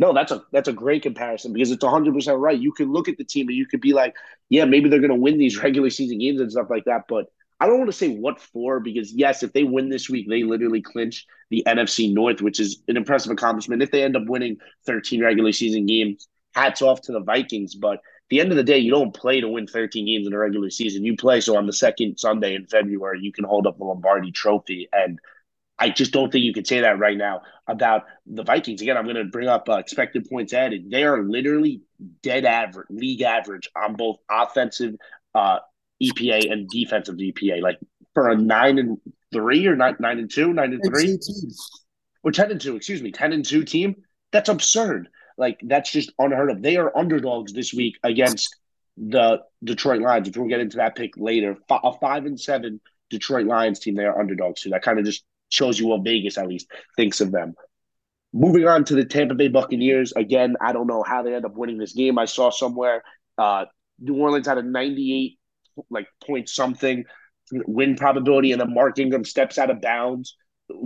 [0.00, 2.58] No, that's a that's a great comparison because it's 100 percent right.
[2.58, 4.14] You can look at the team and you could be like,
[4.48, 7.02] yeah, maybe they're going to win these regular season games and stuff like that.
[7.06, 7.26] But
[7.60, 10.42] I don't want to say what for because yes, if they win this week, they
[10.42, 13.82] literally clinch the NFC North, which is an impressive accomplishment.
[13.82, 17.74] If they end up winning 13 regular season games, hats off to the Vikings.
[17.74, 20.32] But at the end of the day, you don't play to win 13 games in
[20.32, 21.04] a regular season.
[21.04, 24.32] You play so on the second Sunday in February, you can hold up the Lombardi
[24.32, 25.18] Trophy and
[25.80, 28.82] I just don't think you can say that right now about the Vikings.
[28.82, 30.90] Again, I'm going to bring up uh, expected points added.
[30.90, 31.80] They are literally
[32.22, 34.96] dead average, league average on both offensive
[35.34, 35.60] uh,
[36.02, 37.62] EPA and defensive EPA.
[37.62, 37.78] Like
[38.12, 38.98] for a nine and
[39.32, 41.18] three or nine nine and two, nine and three,
[42.22, 43.96] or ten and two, excuse me, ten and two team.
[44.32, 45.08] That's absurd.
[45.38, 46.60] Like that's just unheard of.
[46.60, 48.54] They are underdogs this week against
[48.98, 50.28] the Detroit Lions.
[50.28, 54.04] If we'll get into that pick later, a five and seven Detroit Lions team, they
[54.04, 54.70] are underdogs too.
[54.70, 57.54] That kind of just shows you what Vegas at least thinks of them.
[58.32, 60.12] Moving on to the Tampa Bay Buccaneers.
[60.12, 62.18] Again, I don't know how they end up winning this game.
[62.18, 63.02] I saw somewhere
[63.36, 63.66] uh,
[63.98, 65.38] New Orleans had a 98
[65.88, 67.04] like point something
[67.52, 70.36] win probability, and then Mark Ingram steps out of bounds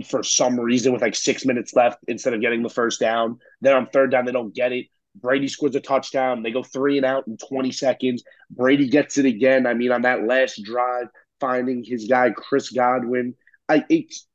[0.07, 3.37] for some reason with like six minutes left instead of getting the first down.
[3.61, 4.87] Then on third down, they don't get it.
[5.15, 6.43] Brady scores a touchdown.
[6.43, 8.23] They go three and out in 20 seconds.
[8.49, 9.65] Brady gets it again.
[9.65, 11.07] I mean, on that last drive,
[11.39, 13.35] finding his guy Chris Godwin.
[13.69, 14.27] I it's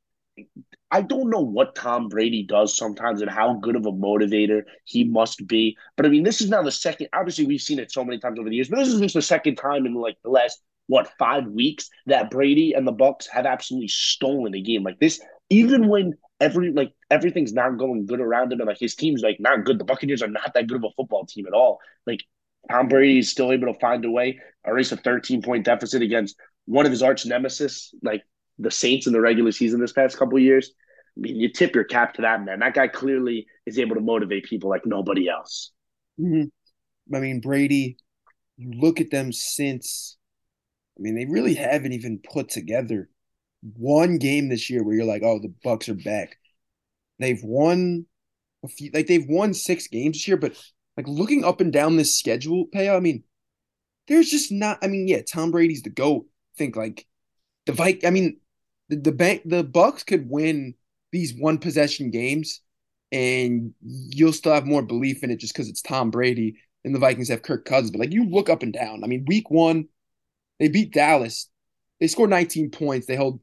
[0.91, 5.05] I don't know what Tom Brady does sometimes and how good of a motivator he
[5.05, 5.77] must be.
[5.95, 7.07] But I mean, this is now the second.
[7.13, 9.21] Obviously, we've seen it so many times over the years, but this is just the
[9.21, 13.45] second time in like the last what five weeks that Brady and the Bucs have
[13.45, 15.21] absolutely stolen a game like this.
[15.49, 19.37] Even when every like everything's not going good around him and like his team's like
[19.39, 19.79] not good.
[19.79, 21.79] The Buccaneers are not that good of a football team at all.
[22.05, 22.23] Like
[22.69, 26.35] Tom Brady is still able to find a way, erase a 13 point deficit against
[26.65, 28.23] one of his arch nemesis, like
[28.61, 30.71] the Saints in the regular season this past couple years.
[31.17, 32.59] I mean, you tip your cap to that man.
[32.59, 35.71] That guy clearly is able to motivate people like nobody else.
[36.19, 37.15] Mm-hmm.
[37.15, 37.97] I mean, Brady.
[38.57, 40.17] You look at them since.
[40.97, 43.09] I mean, they really haven't even put together
[43.61, 46.37] one game this year where you're like, oh, the Bucs are back.
[47.19, 48.05] They've won
[48.63, 50.55] a few, like they've won six games this year, but
[50.97, 53.23] like looking up and down this schedule, Pay, I mean,
[54.07, 54.79] there's just not.
[54.81, 56.25] I mean, yeah, Tom Brady's the goat.
[56.57, 57.07] think like
[57.65, 58.03] the Vike.
[58.05, 58.40] I mean,
[58.91, 60.75] the, the bank the Bucs could win
[61.11, 62.61] these one possession games
[63.11, 66.99] and you'll still have more belief in it just because it's Tom Brady and the
[66.99, 67.91] Vikings have Kirk Cousins.
[67.91, 69.03] But like you look up and down.
[69.03, 69.87] I mean, week one,
[70.59, 71.47] they beat Dallas.
[71.99, 73.07] They scored 19 points.
[73.07, 73.39] They held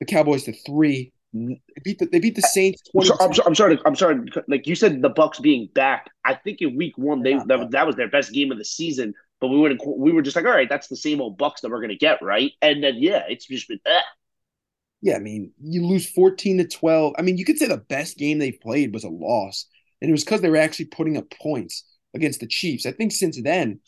[0.00, 1.12] the Cowboys to three.
[1.32, 2.82] They beat the, they beat the Saints.
[2.96, 3.78] I'm, so, I'm, so, I'm, sorry.
[3.86, 4.20] I'm sorry.
[4.48, 6.10] Like you said, the Bucs being back.
[6.24, 9.14] I think in week one, they that, that was their best game of the season.
[9.40, 11.70] But we were we were just like, all right, that's the same old Bucs that
[11.70, 12.52] we're gonna get, right?
[12.60, 13.80] And then yeah, it's just been.
[13.86, 14.00] Eh.
[15.02, 17.14] Yeah, I mean, you lose 14 to 12.
[17.18, 19.66] I mean, you could say the best game they've played was a loss,
[20.00, 21.84] and it was because they were actually putting up points
[22.14, 22.86] against the Chiefs.
[22.86, 23.80] I think since then,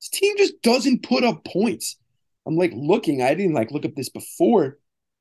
[0.00, 1.96] this team just doesn't put up points.
[2.46, 4.78] I'm like looking, I didn't like look up this before.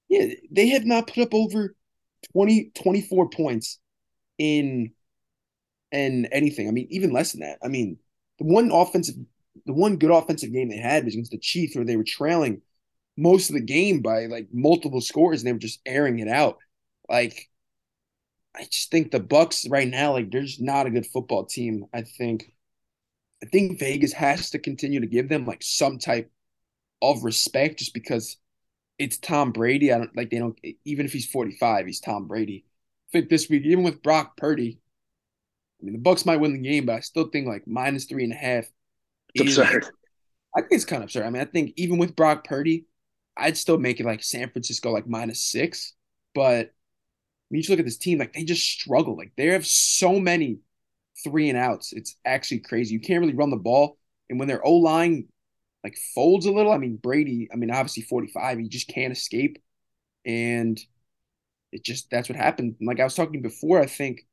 [0.07, 1.75] Yeah, they have not put up over
[2.33, 3.79] 20, 24 points
[4.37, 4.91] in
[5.91, 6.67] and anything.
[6.67, 7.59] I mean, even less than that.
[7.63, 7.97] I mean,
[8.37, 9.15] the one offensive,
[9.65, 12.61] the one good offensive game they had was against the Chiefs, where they were trailing
[13.19, 16.57] most of the game by like multiple scores and they were just airing it out.
[17.09, 17.49] Like
[18.55, 21.85] I just think the Bucs right now, like they're just not a good football team.
[21.93, 22.53] I think
[23.43, 26.31] I think Vegas has to continue to give them like some type
[27.01, 28.37] of respect just because
[28.97, 29.93] it's Tom Brady.
[29.93, 32.65] I don't like they don't even if he's 45, he's Tom Brady.
[33.09, 34.79] I think this week, even with Brock Purdy,
[35.81, 38.23] I mean the Bucs might win the game, but I still think like minus three
[38.23, 38.65] and a half.
[39.33, 39.85] It's absurd.
[40.55, 41.25] I think it's kind of absurd.
[41.25, 42.85] I mean, I think even with Brock Purdy,
[43.39, 45.93] I'd still make it like San Francisco like minus six.
[46.35, 46.73] But
[47.49, 49.17] when you look at this team, like they just struggle.
[49.17, 50.59] Like they have so many
[51.23, 51.93] three and outs.
[51.93, 52.93] It's actually crazy.
[52.93, 53.97] You can't really run the ball.
[54.29, 55.27] And when their O line
[55.83, 59.61] like folds a little, I mean Brady, I mean obviously 45, he just can't escape.
[60.25, 60.79] And
[61.71, 62.75] it just that's what happened.
[62.79, 64.25] And like I was talking before, I think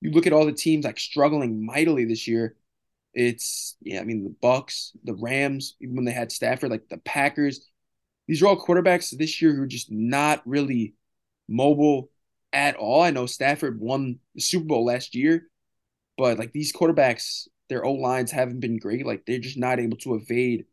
[0.00, 2.56] you look at all the teams like struggling mightily this year.
[3.14, 6.98] It's yeah, I mean the Bucs, the Rams, even when they had Stafford, like the
[6.98, 7.68] Packers,
[8.28, 10.94] these are all quarterbacks this year who are just not really
[11.48, 12.10] mobile
[12.52, 13.02] at all.
[13.02, 15.48] I know Stafford won the Super Bowl last year,
[16.16, 19.06] but like these quarterbacks, their O lines haven't been great.
[19.06, 20.66] Like they're just not able to evade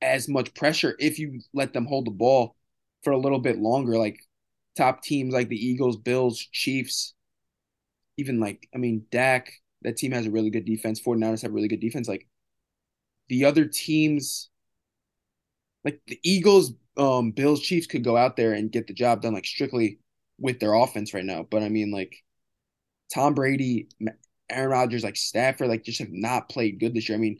[0.00, 2.56] as much pressure if you let them hold the ball
[3.04, 3.96] for a little bit longer.
[3.96, 4.18] Like
[4.76, 7.14] top teams like the Eagles, Bills, Chiefs,
[8.16, 11.00] even like, I mean, Dak, that team has a really good defense.
[11.00, 12.08] 49ers have a really good defense.
[12.08, 12.26] Like
[13.28, 14.50] the other teams,
[15.84, 19.34] like the Eagles, um, Bills, Chiefs could go out there and get the job done
[19.34, 19.98] like strictly
[20.38, 21.46] with their offense right now.
[21.48, 22.14] But I mean, like
[23.12, 23.88] Tom Brady,
[24.50, 27.16] Aaron Rodgers, like Stafford, like just have not played good this year.
[27.16, 27.38] I mean,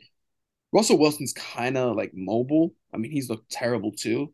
[0.71, 2.73] Russell Wilson's kind of like mobile.
[2.93, 4.33] I mean, he's looked terrible too.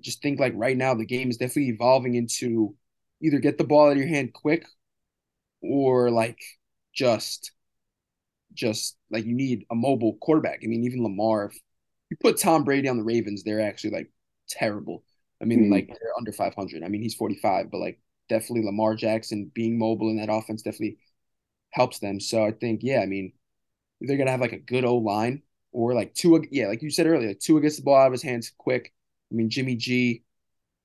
[0.00, 2.74] Just think like right now the game is definitely evolving into
[3.20, 4.64] either get the ball out of your hand quick
[5.62, 6.38] or like
[6.94, 7.52] just
[8.54, 10.60] just like you need a mobile quarterback.
[10.62, 11.58] I mean, even Lamar, if
[12.10, 14.10] you put Tom Brady on the Ravens, they're actually like
[14.50, 15.04] terrible.
[15.42, 15.72] I mean, mm-hmm.
[15.72, 16.82] like they're under 500.
[16.82, 20.98] I mean, he's 45, but like definitely Lamar Jackson being mobile in that offense definitely
[21.72, 22.20] helps them.
[22.20, 23.32] So I think, yeah, I mean,
[24.00, 25.42] they're gonna have like a good O line
[25.72, 28.22] or like two, Yeah, like you said earlier, Tua gets the ball out of his
[28.22, 28.92] hands quick.
[29.32, 30.24] I mean, Jimmy G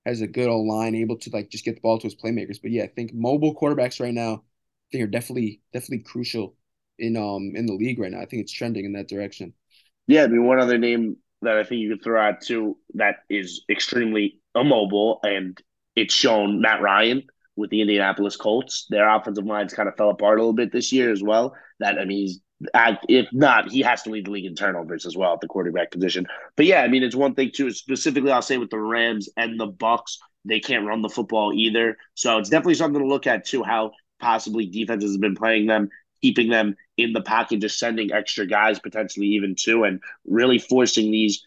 [0.05, 2.61] has a good O line, able to like just get the ball to his playmakers.
[2.61, 4.41] But yeah, I think mobile quarterbacks right now, I
[4.91, 6.55] think are definitely definitely crucial
[6.99, 8.21] in um in the league right now.
[8.21, 9.53] I think it's trending in that direction.
[10.07, 13.17] Yeah, I mean one other name that I think you could throw out too that
[13.29, 15.59] is extremely immobile and
[15.95, 17.23] it's shown Matt Ryan
[17.55, 18.85] with the Indianapolis Colts.
[18.89, 21.55] Their offensive lines kind of fell apart a little bit this year as well.
[21.79, 22.39] That I mean he's
[23.09, 25.91] if not, he has to lead the league in turnovers as well at the quarterback
[25.91, 26.25] position.
[26.55, 27.71] But yeah, I mean, it's one thing too.
[27.71, 31.97] Specifically, I'll say with the Rams and the Bucs, they can't run the football either.
[32.13, 33.63] So it's definitely something to look at too.
[33.63, 35.89] How possibly defenses have been playing them,
[36.25, 41.11] keeping them in the pocket, just sending extra guys potentially even too, and really forcing
[41.11, 41.45] these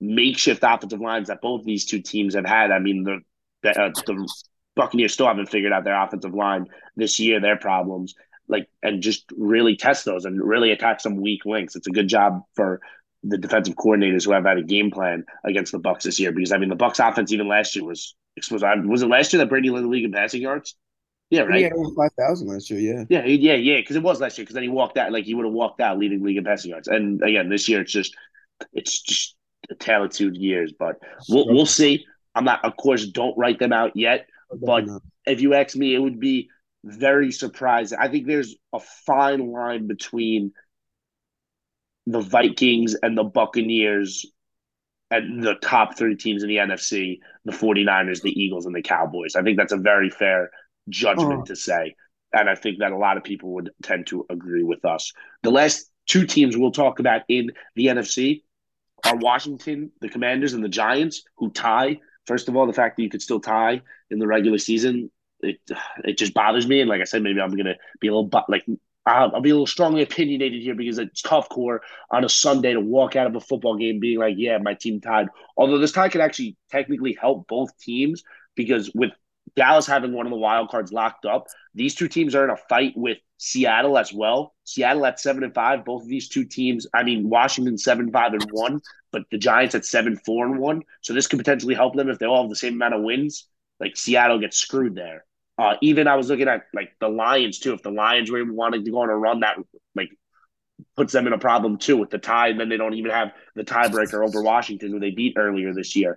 [0.00, 2.70] makeshift offensive lines that both these two teams have had.
[2.70, 3.20] I mean, the
[3.62, 4.28] the, uh, the
[4.76, 6.66] Buccaneers still haven't figured out their offensive line
[6.96, 8.14] this year, their problems
[8.48, 11.76] like and just really test those and really attack some weak links.
[11.76, 12.80] It's a good job for
[13.22, 16.52] the defensive coordinators who have had a game plan against the Bucs this year because
[16.52, 18.64] I mean the Bucs offense even last year was exposed.
[18.86, 20.76] Was it last year that Brady led the league in passing yards?
[21.30, 21.62] Yeah, right.
[21.62, 22.80] Yeah, five thousand last year.
[22.80, 23.80] Yeah, yeah, yeah, yeah.
[23.80, 24.44] Because it was last year.
[24.44, 26.44] Because then he walked out, like he would have walked out leading the league in
[26.44, 26.88] passing yards.
[26.88, 28.14] And again, this year it's just,
[28.72, 29.34] it's just
[29.70, 30.72] a tale of two years.
[30.78, 30.96] But
[31.28, 32.06] we'll we'll see.
[32.34, 34.26] I'm not, of course, don't write them out yet.
[34.52, 34.84] But
[35.26, 36.50] if you ask me, it would be
[36.84, 37.98] very surprising.
[38.00, 40.52] I think there's a fine line between
[42.06, 44.26] the Vikings and the Buccaneers
[45.10, 49.36] and the top three teams in the NFC, the 49ers, the Eagles, and the Cowboys.
[49.36, 50.50] I think that's a very fair
[50.88, 51.44] judgment oh.
[51.44, 51.94] to say.
[52.32, 55.12] And I think that a lot of people would tend to agree with us.
[55.42, 58.42] The last two teams we'll talk about in the NFC
[59.06, 62.00] are Washington, the Commanders, and the Giants, who tie.
[62.26, 65.10] First of all, the fact that you could still tie in the regular season
[65.44, 65.60] it
[66.04, 66.80] it just bothers me.
[66.80, 68.64] And like I said, maybe I'm gonna be a little like
[69.06, 72.72] I'll, I'll, be a little strongly opinionated here because it's tough core on a Sunday
[72.72, 75.28] to walk out of a football game being like, yeah, my team tied.
[75.58, 78.24] Although this tie could actually technically help both teams
[78.54, 79.10] because with
[79.56, 82.56] Dallas having one of the wild cards locked up, these two teams are in a
[82.56, 84.54] fight with Seattle as well.
[84.64, 85.84] Seattle at seven and five.
[85.84, 88.80] Both of these two teams, I mean, Washington seven five and one,
[89.12, 90.82] but the Giants at seven four and one.
[91.02, 93.46] So this could potentially help them if they all have the same amount of wins.
[93.80, 95.24] Like Seattle gets screwed there.
[95.56, 97.74] Uh, even I was looking at like the Lions too.
[97.74, 99.56] If the Lions were wanting to go on a run, that
[99.94, 100.10] like
[100.96, 103.32] puts them in a problem too with the tie, and then they don't even have
[103.54, 106.16] the tiebreaker over Washington, who they beat earlier this year.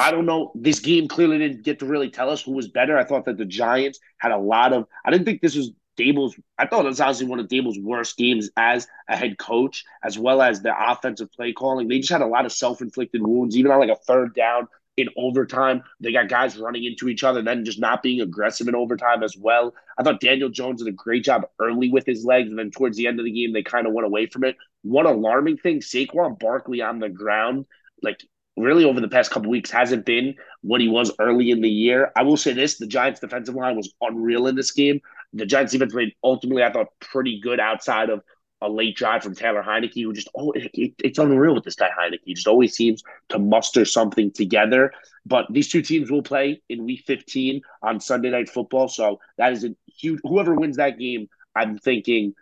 [0.00, 0.50] I don't know.
[0.54, 2.96] This game clearly didn't get to really tell us who was better.
[2.96, 4.86] I thought that the Giants had a lot of.
[5.04, 6.34] I didn't think this was Daboll's.
[6.56, 10.18] I thought it was honestly one of Daboll's worst games as a head coach, as
[10.18, 11.86] well as the offensive play calling.
[11.86, 14.68] They just had a lot of self inflicted wounds, even on like a third down
[14.96, 15.82] in overtime.
[16.00, 19.22] They got guys running into each other, and then just not being aggressive in overtime
[19.22, 19.74] as well.
[19.98, 22.96] I thought Daniel Jones did a great job early with his legs, and then towards
[22.96, 24.56] the end of the game, they kind of went away from it.
[24.80, 27.66] One alarming thing: Saquon Barkley on the ground,
[28.02, 28.20] like
[28.60, 32.12] really over the past couple weeks, hasn't been what he was early in the year.
[32.16, 35.00] I will say this: the Giants' defensive line was unreal in this game.
[35.32, 38.22] The Giants defense played ultimately, I thought, pretty good outside of
[38.62, 41.76] a late drive from Taylor Heinicke, who just oh, it, it, it's unreal with this
[41.76, 42.20] guy Heinicke.
[42.24, 44.92] He just always seems to muster something together.
[45.26, 49.52] But these two teams will play in Week 15 on Sunday Night Football, so that
[49.52, 50.20] is a huge.
[50.24, 52.34] Whoever wins that game, I'm thinking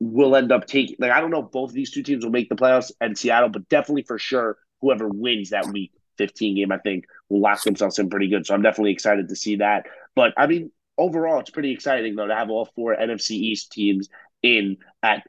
[0.00, 0.96] will end up taking.
[0.98, 3.16] Like I don't know, if both of these two teams will make the playoffs and
[3.16, 7.62] Seattle, but definitely for sure, whoever wins that Week 15 game, I think will lock
[7.62, 8.46] themselves in pretty good.
[8.46, 9.86] So I'm definitely excited to see that.
[10.14, 14.08] But I mean, overall, it's pretty exciting though to have all four NFC East teams
[14.42, 15.22] in at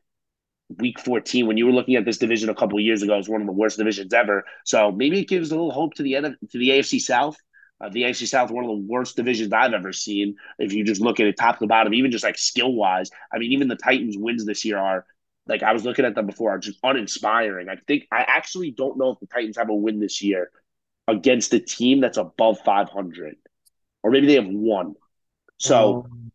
[0.79, 3.29] week 14 when you were looking at this division a couple years ago it was
[3.29, 6.13] one of the worst divisions ever so maybe it gives a little hope to the
[6.13, 7.37] end to the afc south
[7.79, 10.35] uh, the AFC South, one of the worst divisions I've ever seen.
[10.57, 13.37] If you just look at it top to bottom, even just like skill wise, I
[13.37, 15.05] mean, even the Titans' wins this year are
[15.47, 17.69] like I was looking at them before, are just uninspiring.
[17.69, 20.51] I think I actually don't know if the Titans have a win this year
[21.07, 23.35] against a team that's above 500,
[24.03, 24.95] or maybe they have one.
[25.57, 26.31] So, um,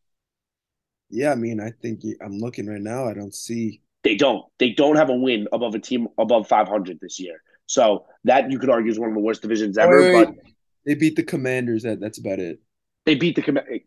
[1.10, 3.06] yeah, I mean, I think I'm looking right now.
[3.06, 4.44] I don't see they don't.
[4.58, 7.42] They don't have a win above a team above 500 this year.
[7.66, 10.00] So that you could argue is one of the worst divisions ever.
[10.00, 10.34] Wait, but
[10.84, 11.84] they beat the Commanders.
[11.84, 12.60] That that's about it.
[13.06, 13.82] They beat the Commanders.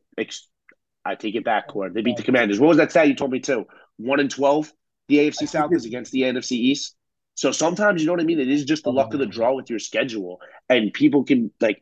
[1.07, 1.93] I take it back, Cord.
[1.93, 2.59] They beat the Commanders.
[2.59, 3.67] What was that stat you told me too?
[3.97, 4.71] One and twelve.
[5.08, 6.95] The AFC South is against the NFC East.
[7.36, 8.39] So sometimes you know what I mean.
[8.39, 10.39] It is just the luck of the draw with your schedule,
[10.70, 11.82] and people can like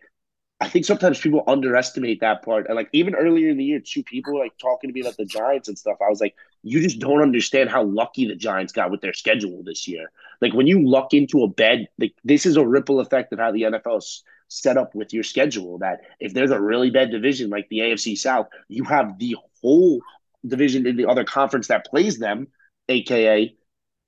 [0.64, 2.68] I think sometimes people underestimate that part.
[2.68, 5.26] And like even earlier in the year, two people like talking to me about the
[5.26, 5.98] Giants and stuff.
[6.02, 9.62] I was like, you just don't understand how lucky the Giants got with their schedule
[9.64, 10.10] this year.
[10.42, 13.52] Like when you luck into a bed, like this is a ripple effect of how
[13.52, 15.80] the NFL is set up with your schedule.
[15.80, 20.00] That if there's a really bad division like the AFC South, you have the whole
[20.48, 22.48] division in the other conference that plays them,
[22.90, 23.56] aka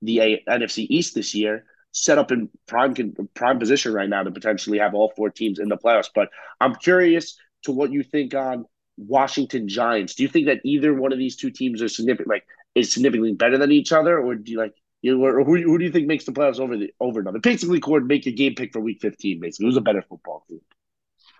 [0.02, 2.94] the A- NFC East this year, set up in prime
[3.34, 6.10] prime position right now to potentially have all four teams in the playoffs.
[6.14, 6.28] But
[6.60, 8.66] I'm curious to what you think on
[8.96, 10.14] Washington Giants.
[10.14, 13.32] Do you think that either one of these two teams are significant, like is significantly
[13.32, 16.06] better than each other, or do you like you know, who, who do you think
[16.06, 17.38] makes the playoffs over the over another?
[17.38, 19.40] Basically, Cord, make a game pick for Week 15.
[19.40, 20.60] Basically, who's a better football team?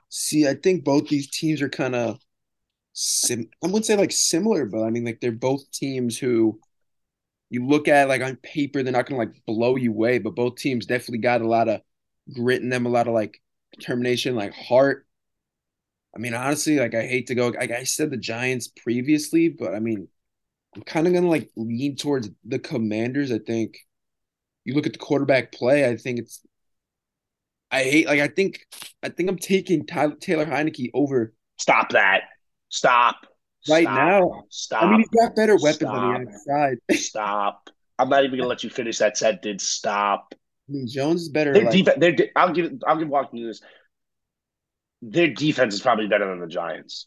[0.08, 2.20] See, I think both these teams are kind of
[2.92, 3.48] sim.
[3.62, 6.60] I wouldn't say like similar, but I mean like they're both teams who
[7.50, 10.56] you look at like on paper they're not gonna like blow you away, but both
[10.56, 11.80] teams definitely got a lot of
[12.34, 13.40] grit in them, a lot of like
[13.78, 15.06] determination, like heart.
[16.14, 17.48] I mean, honestly, like I hate to go.
[17.48, 20.08] Like I said the Giants previously, but I mean,
[20.74, 23.30] I'm kind of gonna like lean towards the Commanders.
[23.30, 23.78] I think
[24.64, 25.88] you look at the quarterback play.
[25.88, 26.42] I think it's.
[27.70, 28.66] I hate like I think
[29.02, 31.34] I think I'm taking Tyler, Taylor Heinicke over.
[31.58, 32.22] Stop that!
[32.68, 33.26] Stop.
[33.68, 33.94] Right Stop.
[33.96, 34.82] now, Stop.
[34.82, 35.94] I mean, he's got better weapons Stop.
[35.94, 36.78] on the outside.
[36.92, 37.70] Stop.
[37.98, 39.68] I'm not even gonna let you finish that sentence.
[39.68, 40.34] Stop.
[40.34, 41.52] I mean, Jones is better.
[41.52, 41.98] Their like, defense.
[41.98, 42.12] Their.
[42.12, 42.72] de- I'll give.
[42.86, 43.60] I'll give Washington this.
[45.02, 47.06] Their defense is probably better than the Giants,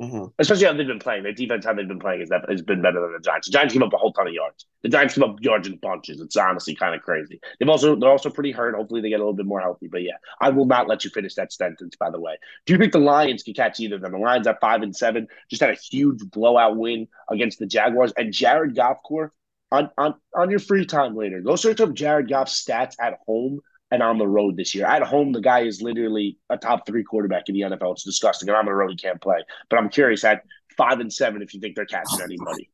[0.00, 0.28] uh-huh.
[0.38, 1.22] especially how they've been playing.
[1.22, 3.48] Their defense, how they've been playing, is that has been better than the Giants.
[3.48, 4.66] The Giants give up a whole ton of yards.
[4.82, 6.20] The Giants give up yards in bunches.
[6.20, 7.40] It's honestly kind of crazy.
[7.58, 8.74] They've also they're also pretty hurt.
[8.74, 9.88] Hopefully, they get a little bit more healthy.
[9.88, 11.96] But yeah, I will not let you finish that sentence.
[11.96, 14.12] By the way, do you think the Lions can catch either of them?
[14.12, 18.12] The Lions at five and seven just had a huge blowout win against the Jaguars,
[18.16, 19.32] and Jared Goff core
[19.70, 21.40] on on on your free time later.
[21.40, 24.86] Go search up Jared Goff's stats at home and on the road this year.
[24.86, 27.92] At home, the guy is literally a top three quarterback in the NFL.
[27.92, 28.48] It's disgusting.
[28.48, 29.38] And on the road, he can't play.
[29.70, 30.42] But I'm curious at
[30.76, 32.70] five and seven if you think they're catching anybody.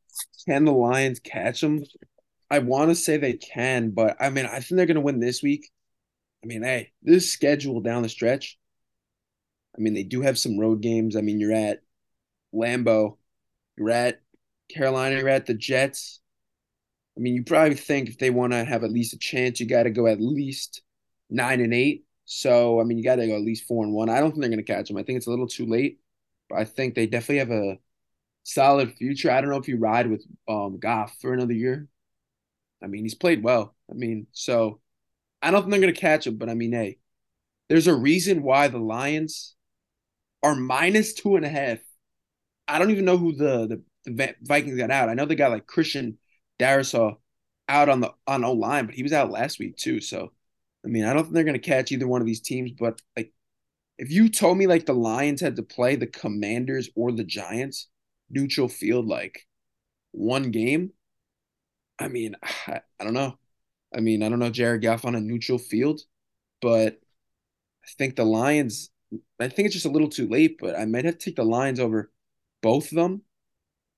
[0.47, 1.83] Can the Lions catch them?
[2.51, 5.19] I want to say they can, but I mean, I think they're going to win
[5.19, 5.69] this week.
[6.43, 8.59] I mean, hey, this schedule down the stretch.
[9.75, 11.15] I mean, they do have some road games.
[11.15, 11.81] I mean, you're at
[12.53, 13.17] Lambeau,
[13.77, 14.21] you're at
[14.69, 16.21] Carolina, you're at the Jets.
[17.17, 19.65] I mean, you probably think if they want to have at least a chance, you
[19.65, 20.81] got to go at least
[21.29, 22.05] nine and eight.
[22.25, 24.09] So, I mean, you got to go at least four and one.
[24.09, 24.97] I don't think they're going to catch them.
[24.97, 25.99] I think it's a little too late,
[26.49, 27.77] but I think they definitely have a
[28.43, 29.31] solid future.
[29.31, 31.87] I don't know if you ride with um Goff for another year.
[32.83, 33.75] I mean, he's played well.
[33.89, 34.79] I mean, so
[35.41, 36.97] I don't think they're going to catch him, but I mean, hey,
[37.69, 39.55] there's a reason why the Lions
[40.43, 41.79] are minus two and a half.
[42.67, 43.67] I don't even know who the,
[44.05, 45.09] the, the Vikings got out.
[45.09, 46.17] I know they got like Christian
[46.59, 47.17] Darrisaw
[47.67, 49.99] out on the on O line, but he was out last week too.
[50.01, 50.31] So
[50.85, 53.33] I mean, I don't think they're gonna catch either one of these teams, but like
[53.97, 57.89] if you told me like the Lions had to play the Commanders or the Giants
[58.29, 59.47] neutral field like
[60.11, 60.93] one game,
[61.99, 63.37] I mean, I, I don't know.
[63.95, 66.01] I mean, I don't know Jared Goff on a neutral field,
[66.61, 66.99] but
[67.83, 68.91] I think the Lions.
[69.39, 71.45] I think it's just a little too late, but I might have to take the
[71.45, 72.11] Lions over
[72.61, 73.21] both of them.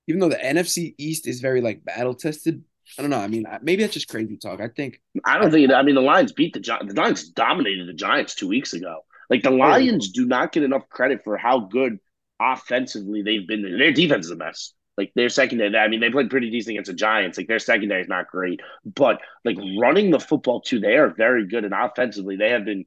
[0.08, 2.64] Even though the NFC East is very like battle tested,
[2.98, 3.20] I don't know.
[3.20, 4.62] I mean, maybe that's just crazy talk.
[4.62, 5.72] I think I don't think.
[5.72, 6.94] I mean, the Lions beat the Giants.
[6.94, 9.02] The Lions dominated the Giants two weeks ago.
[9.30, 12.00] Like the oh, Lions do not get enough credit for how good
[12.40, 13.78] offensively they've been.
[13.78, 14.74] Their defense is a mess.
[14.98, 17.38] Like their secondary, I mean, they played pretty decent against the Giants.
[17.38, 21.46] Like their secondary is not great, but like running the football too, they are very
[21.46, 21.66] good.
[21.66, 22.86] And offensively, they have been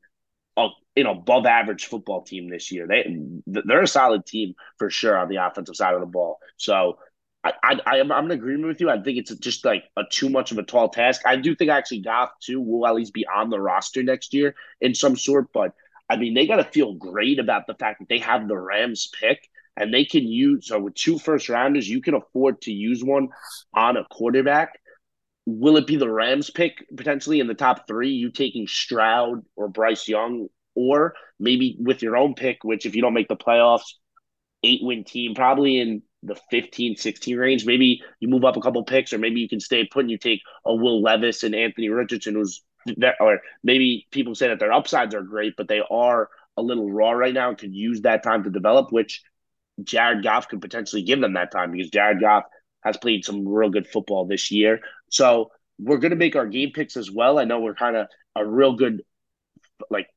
[0.57, 2.89] a an above average football team this year.
[2.89, 6.39] They they're a solid team for sure on the offensive side of the ball.
[6.57, 6.99] So
[7.43, 8.91] I, I, I am I'm in agreement with you.
[8.91, 11.23] I think it's just like a too much of a tall task.
[11.27, 14.55] I do think actually Goff too will at least be on the roster next year
[14.81, 15.47] in some sort.
[15.53, 15.73] But
[16.09, 19.11] I mean, they got to feel great about the fact that they have the Rams
[19.19, 20.67] pick and they can use.
[20.67, 23.29] So with two first rounders, you can afford to use one
[23.73, 24.79] on a quarterback.
[25.47, 28.11] Will it be the Rams pick potentially in the top three?
[28.11, 33.03] You taking Stroud or Bryce Young, or maybe with your own pick, which if you
[33.03, 33.95] don't make the playoffs,
[34.63, 37.67] eight win team, probably in the 15, 16 range.
[37.67, 40.19] Maybe you move up a couple picks, or maybe you can stay put and you
[40.19, 42.63] take a Will Levis and Anthony Richardson, who's
[42.99, 46.91] that, or maybe people say that their upsides are great, but they are a little
[46.91, 49.23] raw right now and could use that time to develop, which
[49.83, 52.45] Jared Goff could potentially give them that time because Jared Goff
[52.83, 54.81] has played some real good football this year.
[55.11, 57.39] So we're going to make our game picks as well.
[57.39, 59.03] I know we're kind of a real good
[59.89, 60.09] like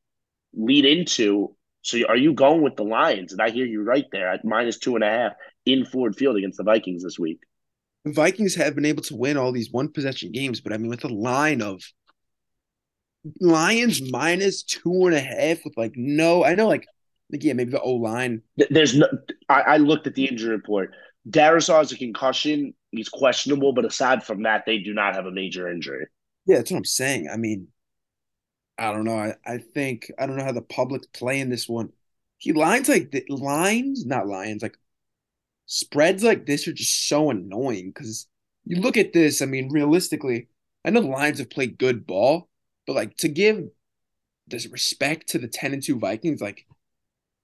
[0.53, 1.55] lead into.
[1.81, 3.33] So are you going with the Lions?
[3.33, 5.33] And I hear you right there at minus two and a half
[5.65, 7.39] in Ford Field against the Vikings this week.
[8.05, 10.89] The Vikings have been able to win all these one possession games, but I mean,
[10.89, 11.81] with a line of
[13.39, 16.85] Lions minus two and a half with like no, I know like,
[17.31, 18.41] like yeah, maybe the O line.
[18.69, 19.07] There's no.
[19.47, 20.93] I, I looked at the injury report.
[21.29, 22.73] Darrisaw has a concussion.
[22.91, 26.05] He's questionable, but aside from that, they do not have a major injury.
[26.45, 27.29] Yeah, that's what I'm saying.
[27.31, 27.69] I mean,
[28.77, 29.17] I don't know.
[29.17, 31.89] I, I think I don't know how the public play in this one.
[32.39, 34.77] He lines like the lines, not lions, like
[35.65, 38.27] spreads like this are just so annoying because
[38.65, 39.41] you look at this.
[39.41, 40.47] I mean, realistically,
[40.85, 42.49] I know the Lions have played good ball,
[42.85, 43.69] but like to give
[44.47, 46.65] this respect to the 10 and 2 Vikings, like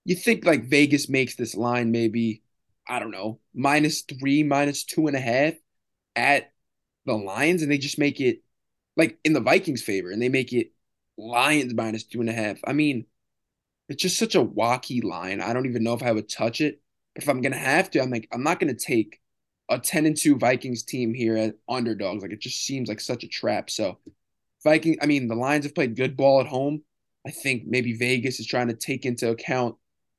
[0.05, 2.41] you think like Vegas makes this line maybe,
[2.87, 5.53] I don't know, minus three, minus two and a half
[6.15, 6.51] at
[7.05, 8.41] the Lions, and they just make it
[8.97, 10.71] like in the Vikings' favor, and they make it
[11.17, 12.57] Lions minus two and a half.
[12.65, 13.05] I mean,
[13.87, 15.41] it's just such a wacky line.
[15.41, 16.81] I don't even know if I would touch it.
[17.21, 19.19] If I'm gonna have to, I'm like, I'm not gonna take
[19.69, 22.23] a 10 and 2 Vikings team here at underdogs.
[22.23, 23.69] Like it just seems like such a trap.
[23.69, 23.99] So
[24.63, 26.83] Viking, I mean, the Lions have played good ball at home.
[27.25, 29.75] I think maybe Vegas is trying to take into account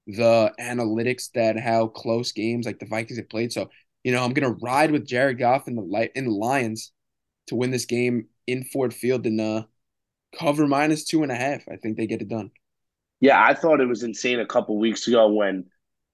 [0.07, 3.53] the analytics that how close games like the Vikings have played.
[3.53, 3.70] So,
[4.05, 6.92] you know, I'm gonna ride with Jared Goff and the light in the Lions
[7.48, 9.64] to win this game in Ford Field and uh
[10.38, 11.62] cover minus two and a half.
[11.68, 12.51] I think they get it done.
[13.20, 15.66] Yeah, I thought it was insane a couple weeks ago when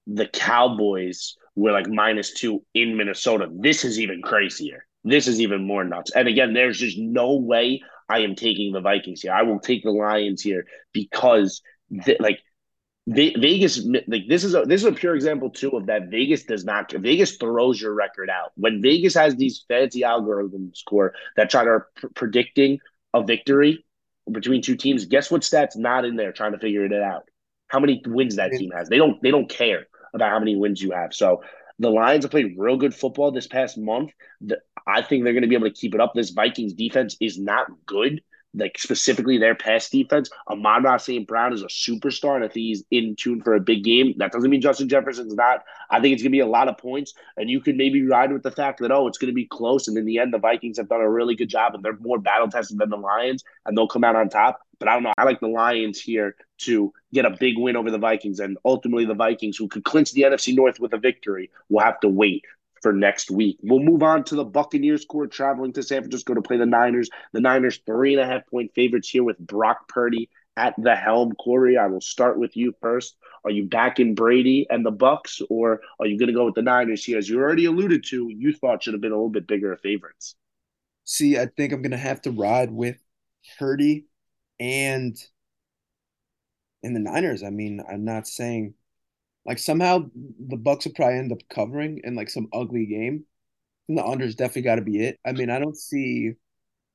[0.07, 3.49] the Cowboys were like minus two in Minnesota.
[3.51, 4.85] This is even crazier.
[5.03, 6.11] This is even more nuts.
[6.11, 9.33] And again, there's just no way I am taking the Vikings here.
[9.33, 11.61] I will take the Lions here because,
[12.05, 12.39] th- like,
[13.09, 16.65] Vegas, like this is a this is a pure example too of that Vegas does
[16.65, 21.63] not Vegas throws your record out when Vegas has these fancy algorithms score that try
[21.63, 22.79] to pr- predicting
[23.13, 23.85] a victory
[24.29, 25.05] between two teams.
[25.05, 27.23] Guess what stats not in there trying to figure it out?
[27.69, 28.89] How many wins that team has?
[28.89, 29.87] They don't they don't care
[30.17, 31.13] about how many wins you have.
[31.13, 31.43] So
[31.79, 34.11] the Lions have played real good football this past month.
[34.85, 36.13] I think they're going to be able to keep it up.
[36.13, 38.21] This Vikings defense is not good
[38.53, 40.29] like specifically their pass defense.
[40.49, 41.27] Amon St.
[41.27, 44.13] Brown is a superstar, and I think he's in tune for a big game.
[44.17, 45.63] That doesn't mean Justin Jefferson's not.
[45.89, 48.31] I think it's going to be a lot of points, and you could maybe ride
[48.31, 50.39] with the fact that oh, it's going to be close, and in the end, the
[50.39, 53.43] Vikings have done a really good job, and they're more battle tested than the Lions,
[53.65, 54.61] and they'll come out on top.
[54.79, 55.13] But I don't know.
[55.17, 59.05] I like the Lions here to get a big win over the Vikings, and ultimately
[59.05, 62.45] the Vikings, who could clinch the NFC North with a victory, will have to wait
[62.81, 63.57] for next week.
[63.61, 67.09] We'll move on to the Buccaneers court traveling to San Francisco to play the Niners.
[67.33, 71.33] The Niners three and a half point favorites here with Brock Purdy at the helm.
[71.33, 73.15] Corey, I will start with you first.
[73.45, 76.55] Are you back in Brady and the Bucs, or are you going to go with
[76.55, 77.17] the Niners here?
[77.17, 80.35] As you already alluded to, you thought should have been a little bit bigger favorites.
[81.05, 82.97] See, I think I'm going to have to ride with
[83.57, 84.07] Purdy
[84.59, 85.15] and
[86.83, 87.43] and the Niners.
[87.43, 88.73] I mean, I'm not saying
[89.47, 93.25] like somehow the Bucs will probably end up covering in like some ugly game.
[93.89, 95.19] And the under's definitely got to be it.
[95.25, 96.33] I mean, I don't see,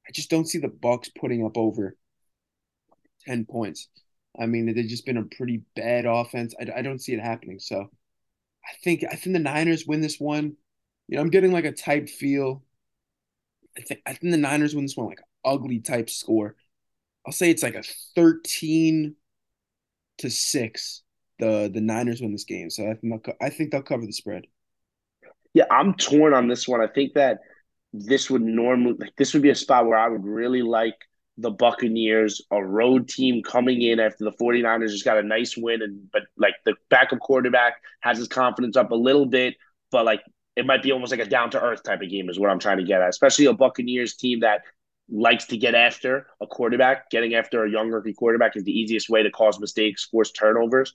[0.09, 1.97] I just don't see the Bucs putting up over
[3.25, 3.89] ten points.
[4.39, 6.55] I mean, they've just been a pretty bad offense.
[6.61, 7.59] I, I don't see it happening.
[7.59, 7.91] So,
[8.65, 10.57] I think I think the Niners win this one.
[11.09, 12.63] You know, I'm getting like a type feel.
[13.77, 16.57] I think I think the Niners win this one like ugly type score.
[17.27, 17.85] I'll say it's like a
[18.15, 19.17] 13
[20.19, 21.03] to 6
[21.43, 22.71] the the Niners win this game.
[22.71, 24.47] So I think they'll, I think they'll cover the spread.
[25.55, 26.81] Yeah, I'm torn on this one.
[26.81, 27.41] I think that
[27.93, 30.95] this would normally like this would be a spot where I would really like
[31.39, 35.83] the Buccaneers, a road team coming in after the 49ers just got a nice win
[35.83, 39.57] and but like the backup quarterback has his confidence up a little bit,
[39.91, 40.23] but like
[40.55, 42.61] it might be almost like a down to earth type of game is what I'm
[42.61, 43.09] trying to get at.
[43.09, 44.61] Especially a Buccaneers team that
[45.11, 47.11] likes to get after a quarterback.
[47.11, 50.95] Getting after a young rookie quarterback is the easiest way to cause mistakes, force turnovers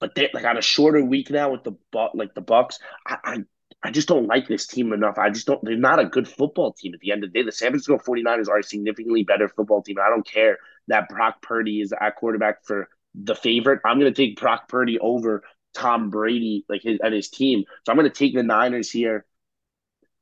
[0.00, 1.72] but they like on a shorter week now with the
[2.14, 2.78] like the Bucs.
[3.06, 3.38] I, I
[3.82, 5.16] I just don't like this team enough.
[5.18, 5.62] I just don't.
[5.64, 7.44] They're not a good football team at the end of the day.
[7.44, 9.96] The San Francisco 49ers are a significantly better football team.
[9.98, 13.80] I don't care that Brock Purdy is at quarterback for the favorite.
[13.84, 15.44] I'm going to take Brock Purdy over
[15.74, 17.64] Tom Brady, like his and his team.
[17.86, 19.24] So I'm going to take the Niners here.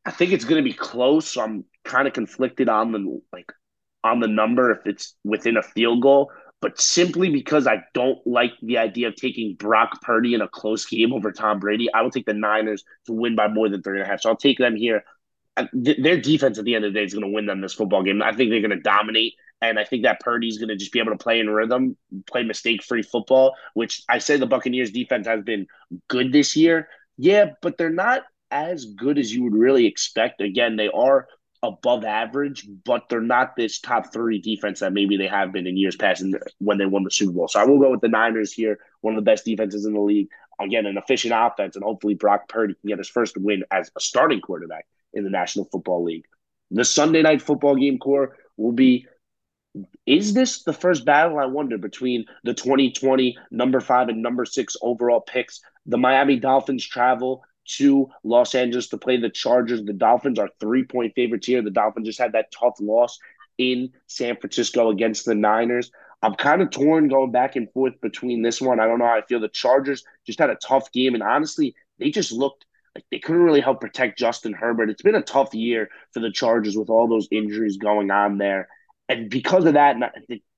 [0.05, 1.29] I think it's going to be close.
[1.29, 3.53] So I'm kind of conflicted on the like
[4.05, 8.53] on the number if it's within a field goal but simply because I don't like
[8.63, 12.11] the idea of taking Brock Purdy in a close game over Tom Brady, I will
[12.11, 14.23] take the Niners to win by more than three and a half.
[14.23, 15.05] So I'll take them here.
[15.57, 17.75] Uh, their defense at the end of the day is going to win them this
[17.75, 18.23] football game.
[18.23, 19.35] I think they're going to dominate.
[19.61, 21.97] And I think that Purdy's going to just be able to play in rhythm,
[22.27, 25.67] play mistake free football, which I say the Buccaneers defense has been
[26.09, 26.89] good this year.
[27.17, 30.41] Yeah, but they're not as good as you would really expect.
[30.41, 31.29] Again, they are
[31.63, 35.77] above average, but they're not this top three defense that maybe they have been in
[35.77, 37.49] years past and when they won the Super Bowl.
[37.49, 40.01] So I will go with the Niners here, one of the best defenses in the
[40.01, 40.29] league.
[40.61, 44.01] Again, an efficient offense, and hopefully Brock Purdy can get his first win as a
[44.01, 46.25] starting quarterback in the National Football League.
[46.71, 49.07] The Sunday night football game core will be
[50.07, 54.77] is this the first battle I wonder between the 2020 number five and number six
[54.83, 55.61] overall picks?
[55.87, 57.45] The Miami Dolphins travel
[57.77, 59.83] to Los Angeles to play the Chargers.
[59.85, 61.63] The Dolphins are three point favorites here.
[61.63, 63.19] The Dolphins just had that tough loss
[63.59, 65.91] in San Francisco against the Niners.
[66.23, 68.81] I'm kind of torn going back and forth between this one.
[68.81, 69.41] I don't know how I feel.
[69.41, 72.65] The Chargers just had a tough game, and honestly, they just looked
[72.95, 74.91] like they couldn't really help protect Justin Herbert.
[74.91, 78.69] It's been a tough year for the Chargers with all those injuries going on there.
[79.09, 79.97] And because of that,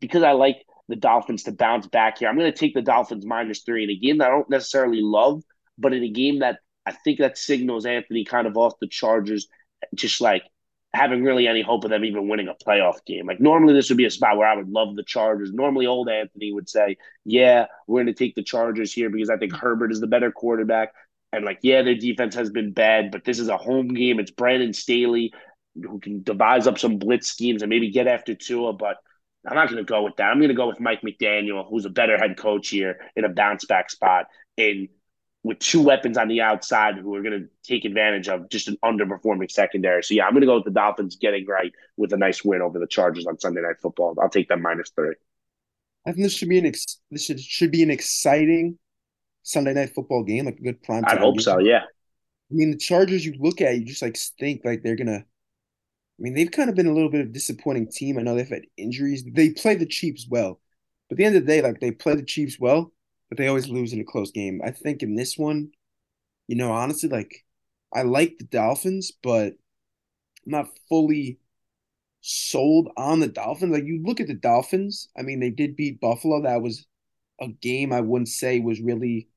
[0.00, 3.26] because I like the Dolphins to bounce back here, I'm going to take the Dolphins
[3.26, 5.42] minus three in a game that I don't necessarily love,
[5.76, 9.48] but in a game that I think that signals Anthony kind of off the Chargers,
[9.94, 10.44] just like
[10.92, 13.26] having really any hope of them even winning a playoff game.
[13.26, 15.52] Like normally this would be a spot where I would love the Chargers.
[15.52, 19.36] Normally old Anthony would say, "Yeah, we're going to take the Chargers here because I
[19.36, 20.92] think Herbert is the better quarterback."
[21.32, 24.18] And like, yeah, their defense has been bad, but this is a home game.
[24.18, 25.32] It's Brandon Staley
[25.80, 28.96] who can devise up some blitz schemes and maybe get after Tua, but
[29.46, 30.30] I'm not going to go with that.
[30.30, 33.28] I'm going to go with Mike McDaniel, who's a better head coach here in a
[33.28, 34.26] bounce back spot.
[34.58, 34.88] And
[35.42, 38.76] with two weapons on the outside who are going to take advantage of just an
[38.84, 40.02] underperforming secondary.
[40.02, 42.60] So yeah, I'm going to go with the Dolphins getting right with a nice win
[42.60, 44.16] over the Chargers on Sunday Night Football.
[44.20, 45.14] I'll take them minus three.
[46.06, 48.78] I think this should be an ex- this should, should be an exciting
[49.42, 51.04] Sunday Night Football game, like a good prime.
[51.06, 51.42] I hope game.
[51.42, 51.58] so.
[51.58, 51.82] Yeah.
[51.84, 53.24] I mean, the Chargers.
[53.24, 55.20] You look at, you just like think like they're gonna.
[55.20, 58.18] I mean, they've kind of been a little bit of a disappointing team.
[58.18, 59.24] I know they've had injuries.
[59.24, 60.60] They play the Chiefs well,
[61.08, 62.92] but at the end of the day, like they play the Chiefs well
[63.30, 64.62] but they always lose in a close game.
[64.64, 65.72] I think in this one,
[66.48, 67.44] you know, honestly, like
[67.94, 69.54] I like the Dolphins, but
[70.46, 71.38] I'm not fully
[72.20, 73.72] sold on the Dolphins.
[73.72, 76.42] Like you look at the Dolphins, I mean, they did beat Buffalo.
[76.42, 76.86] That was
[77.40, 79.28] a game I wouldn't say was really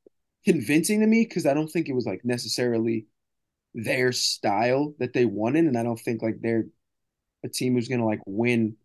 [0.45, 3.07] convincing to me because I don't think it was like necessarily
[3.75, 6.65] their style that they won in, and I don't think like they're
[7.43, 8.77] a team who's gonna like win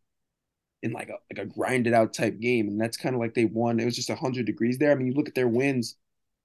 [0.82, 3.44] in like a like a grinded out type game, and that's kind of like they
[3.44, 3.80] won.
[3.80, 4.92] It was just hundred degrees there.
[4.92, 5.96] I mean, you look at their wins;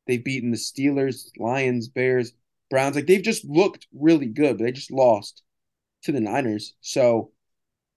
[0.07, 2.33] they've beaten the Steelers, Lions, Bears,
[2.69, 2.95] Browns.
[2.95, 5.43] Like they've just looked really good, but they just lost
[6.03, 6.73] to the Niners.
[6.81, 7.31] So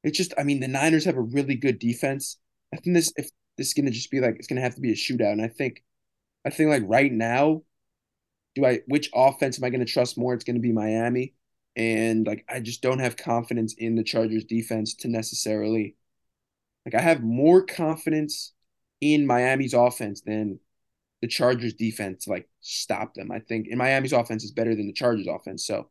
[0.05, 2.39] it's just, I mean, the Niners have a really good defense.
[2.72, 4.93] I think this if this is gonna just be like it's gonna have to be
[4.93, 5.82] a shootout, and I think,
[6.45, 7.62] I think like right now,
[8.55, 10.34] do I which offense am I gonna trust more?
[10.34, 11.34] It's gonna be Miami.
[11.76, 15.97] And like I just don't have confidence in the Chargers defense to necessarily
[16.87, 18.53] like I have more confidence
[19.01, 20.61] in Miami's offense than
[21.20, 23.32] the Chargers defense to like stop them.
[23.32, 25.66] I think in Miami's offense is better than the Chargers offense.
[25.66, 25.89] So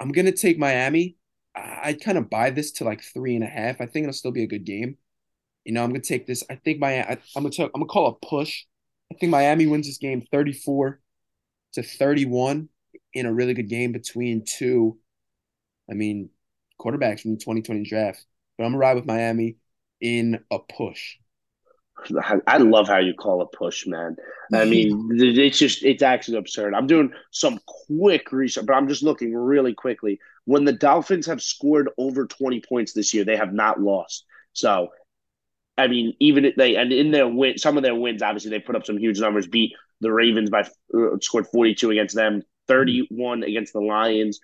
[0.00, 1.16] I'm gonna take Miami.
[1.54, 3.80] I kind of buy this to like three and a half.
[3.80, 4.96] I think it'll still be a good game.
[5.64, 6.42] You know, I'm gonna take this.
[6.48, 8.64] I think my I, am gonna talk, I'm gonna call a push.
[9.12, 11.00] I think Miami wins this game 34
[11.74, 12.68] to 31
[13.12, 14.98] in a really good game between two.
[15.90, 16.30] I mean,
[16.80, 18.24] quarterbacks from the 2020 draft.
[18.56, 19.56] But I'm gonna ride with Miami
[20.00, 21.16] in a push.
[22.46, 24.16] I love how you call it push, man.
[24.54, 26.74] I mean, it's just, it's actually absurd.
[26.74, 30.18] I'm doing some quick research, but I'm just looking really quickly.
[30.44, 34.24] When the Dolphins have scored over 20 points this year, they have not lost.
[34.52, 34.88] So,
[35.76, 38.60] I mean, even if they, and in their win, some of their wins, obviously, they
[38.60, 40.60] put up some huge numbers, beat the Ravens by,
[40.94, 44.40] uh, scored 42 against them, 31 against the Lions,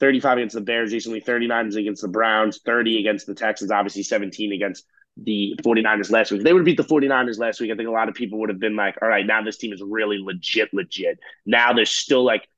[0.00, 4.52] 35 against the Bears recently, 39 against the Browns, 30 against the Texans, obviously 17
[4.52, 4.84] against
[5.16, 6.40] the 49ers last week.
[6.40, 8.40] If they would have beat the 49ers last week, I think a lot of people
[8.40, 11.18] would have been like, all right, now this team is really legit, legit.
[11.46, 12.48] Now there's still like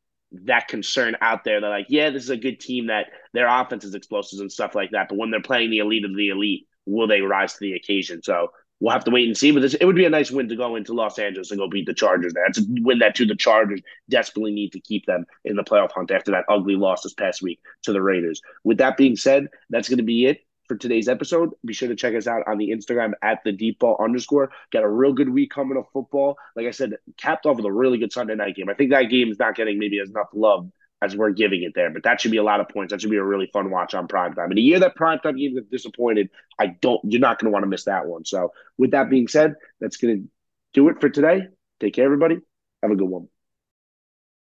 [0.44, 1.60] that concern out there.
[1.60, 4.74] They're like, yeah, this is a good team that their offense is explosive and stuff
[4.74, 5.08] like that.
[5.08, 8.22] But when they're playing the elite of the elite, will they rise to the occasion?
[8.22, 8.48] So
[8.80, 9.50] we'll have to wait and see.
[9.50, 11.68] But this, it would be a nice win to go into Los Angeles and go
[11.68, 12.32] beat the Chargers.
[12.32, 15.92] There, to win that to the Chargers desperately need to keep them in the playoff
[15.92, 18.40] hunt after that ugly loss this past week to the Raiders.
[18.64, 21.50] With that being said, that's going to be it for today's episode.
[21.64, 24.50] Be sure to check us out on the Instagram at the deep ball underscore.
[24.72, 26.36] Got a real good week coming of football.
[26.54, 28.68] Like I said, capped off with a really good Sunday night game.
[28.68, 30.70] I think that game is not getting maybe as enough love
[31.02, 32.90] as we're giving it there, but that should be a lot of points.
[32.90, 34.50] That should be a really fun watch on prime time.
[34.50, 37.00] In a year that prime time games have disappointed, I don't.
[37.04, 38.24] You're not going to want to miss that one.
[38.24, 40.28] So, with that being said, that's going to
[40.72, 41.48] do it for today.
[41.80, 42.38] Take care, everybody.
[42.82, 43.28] Have a good one.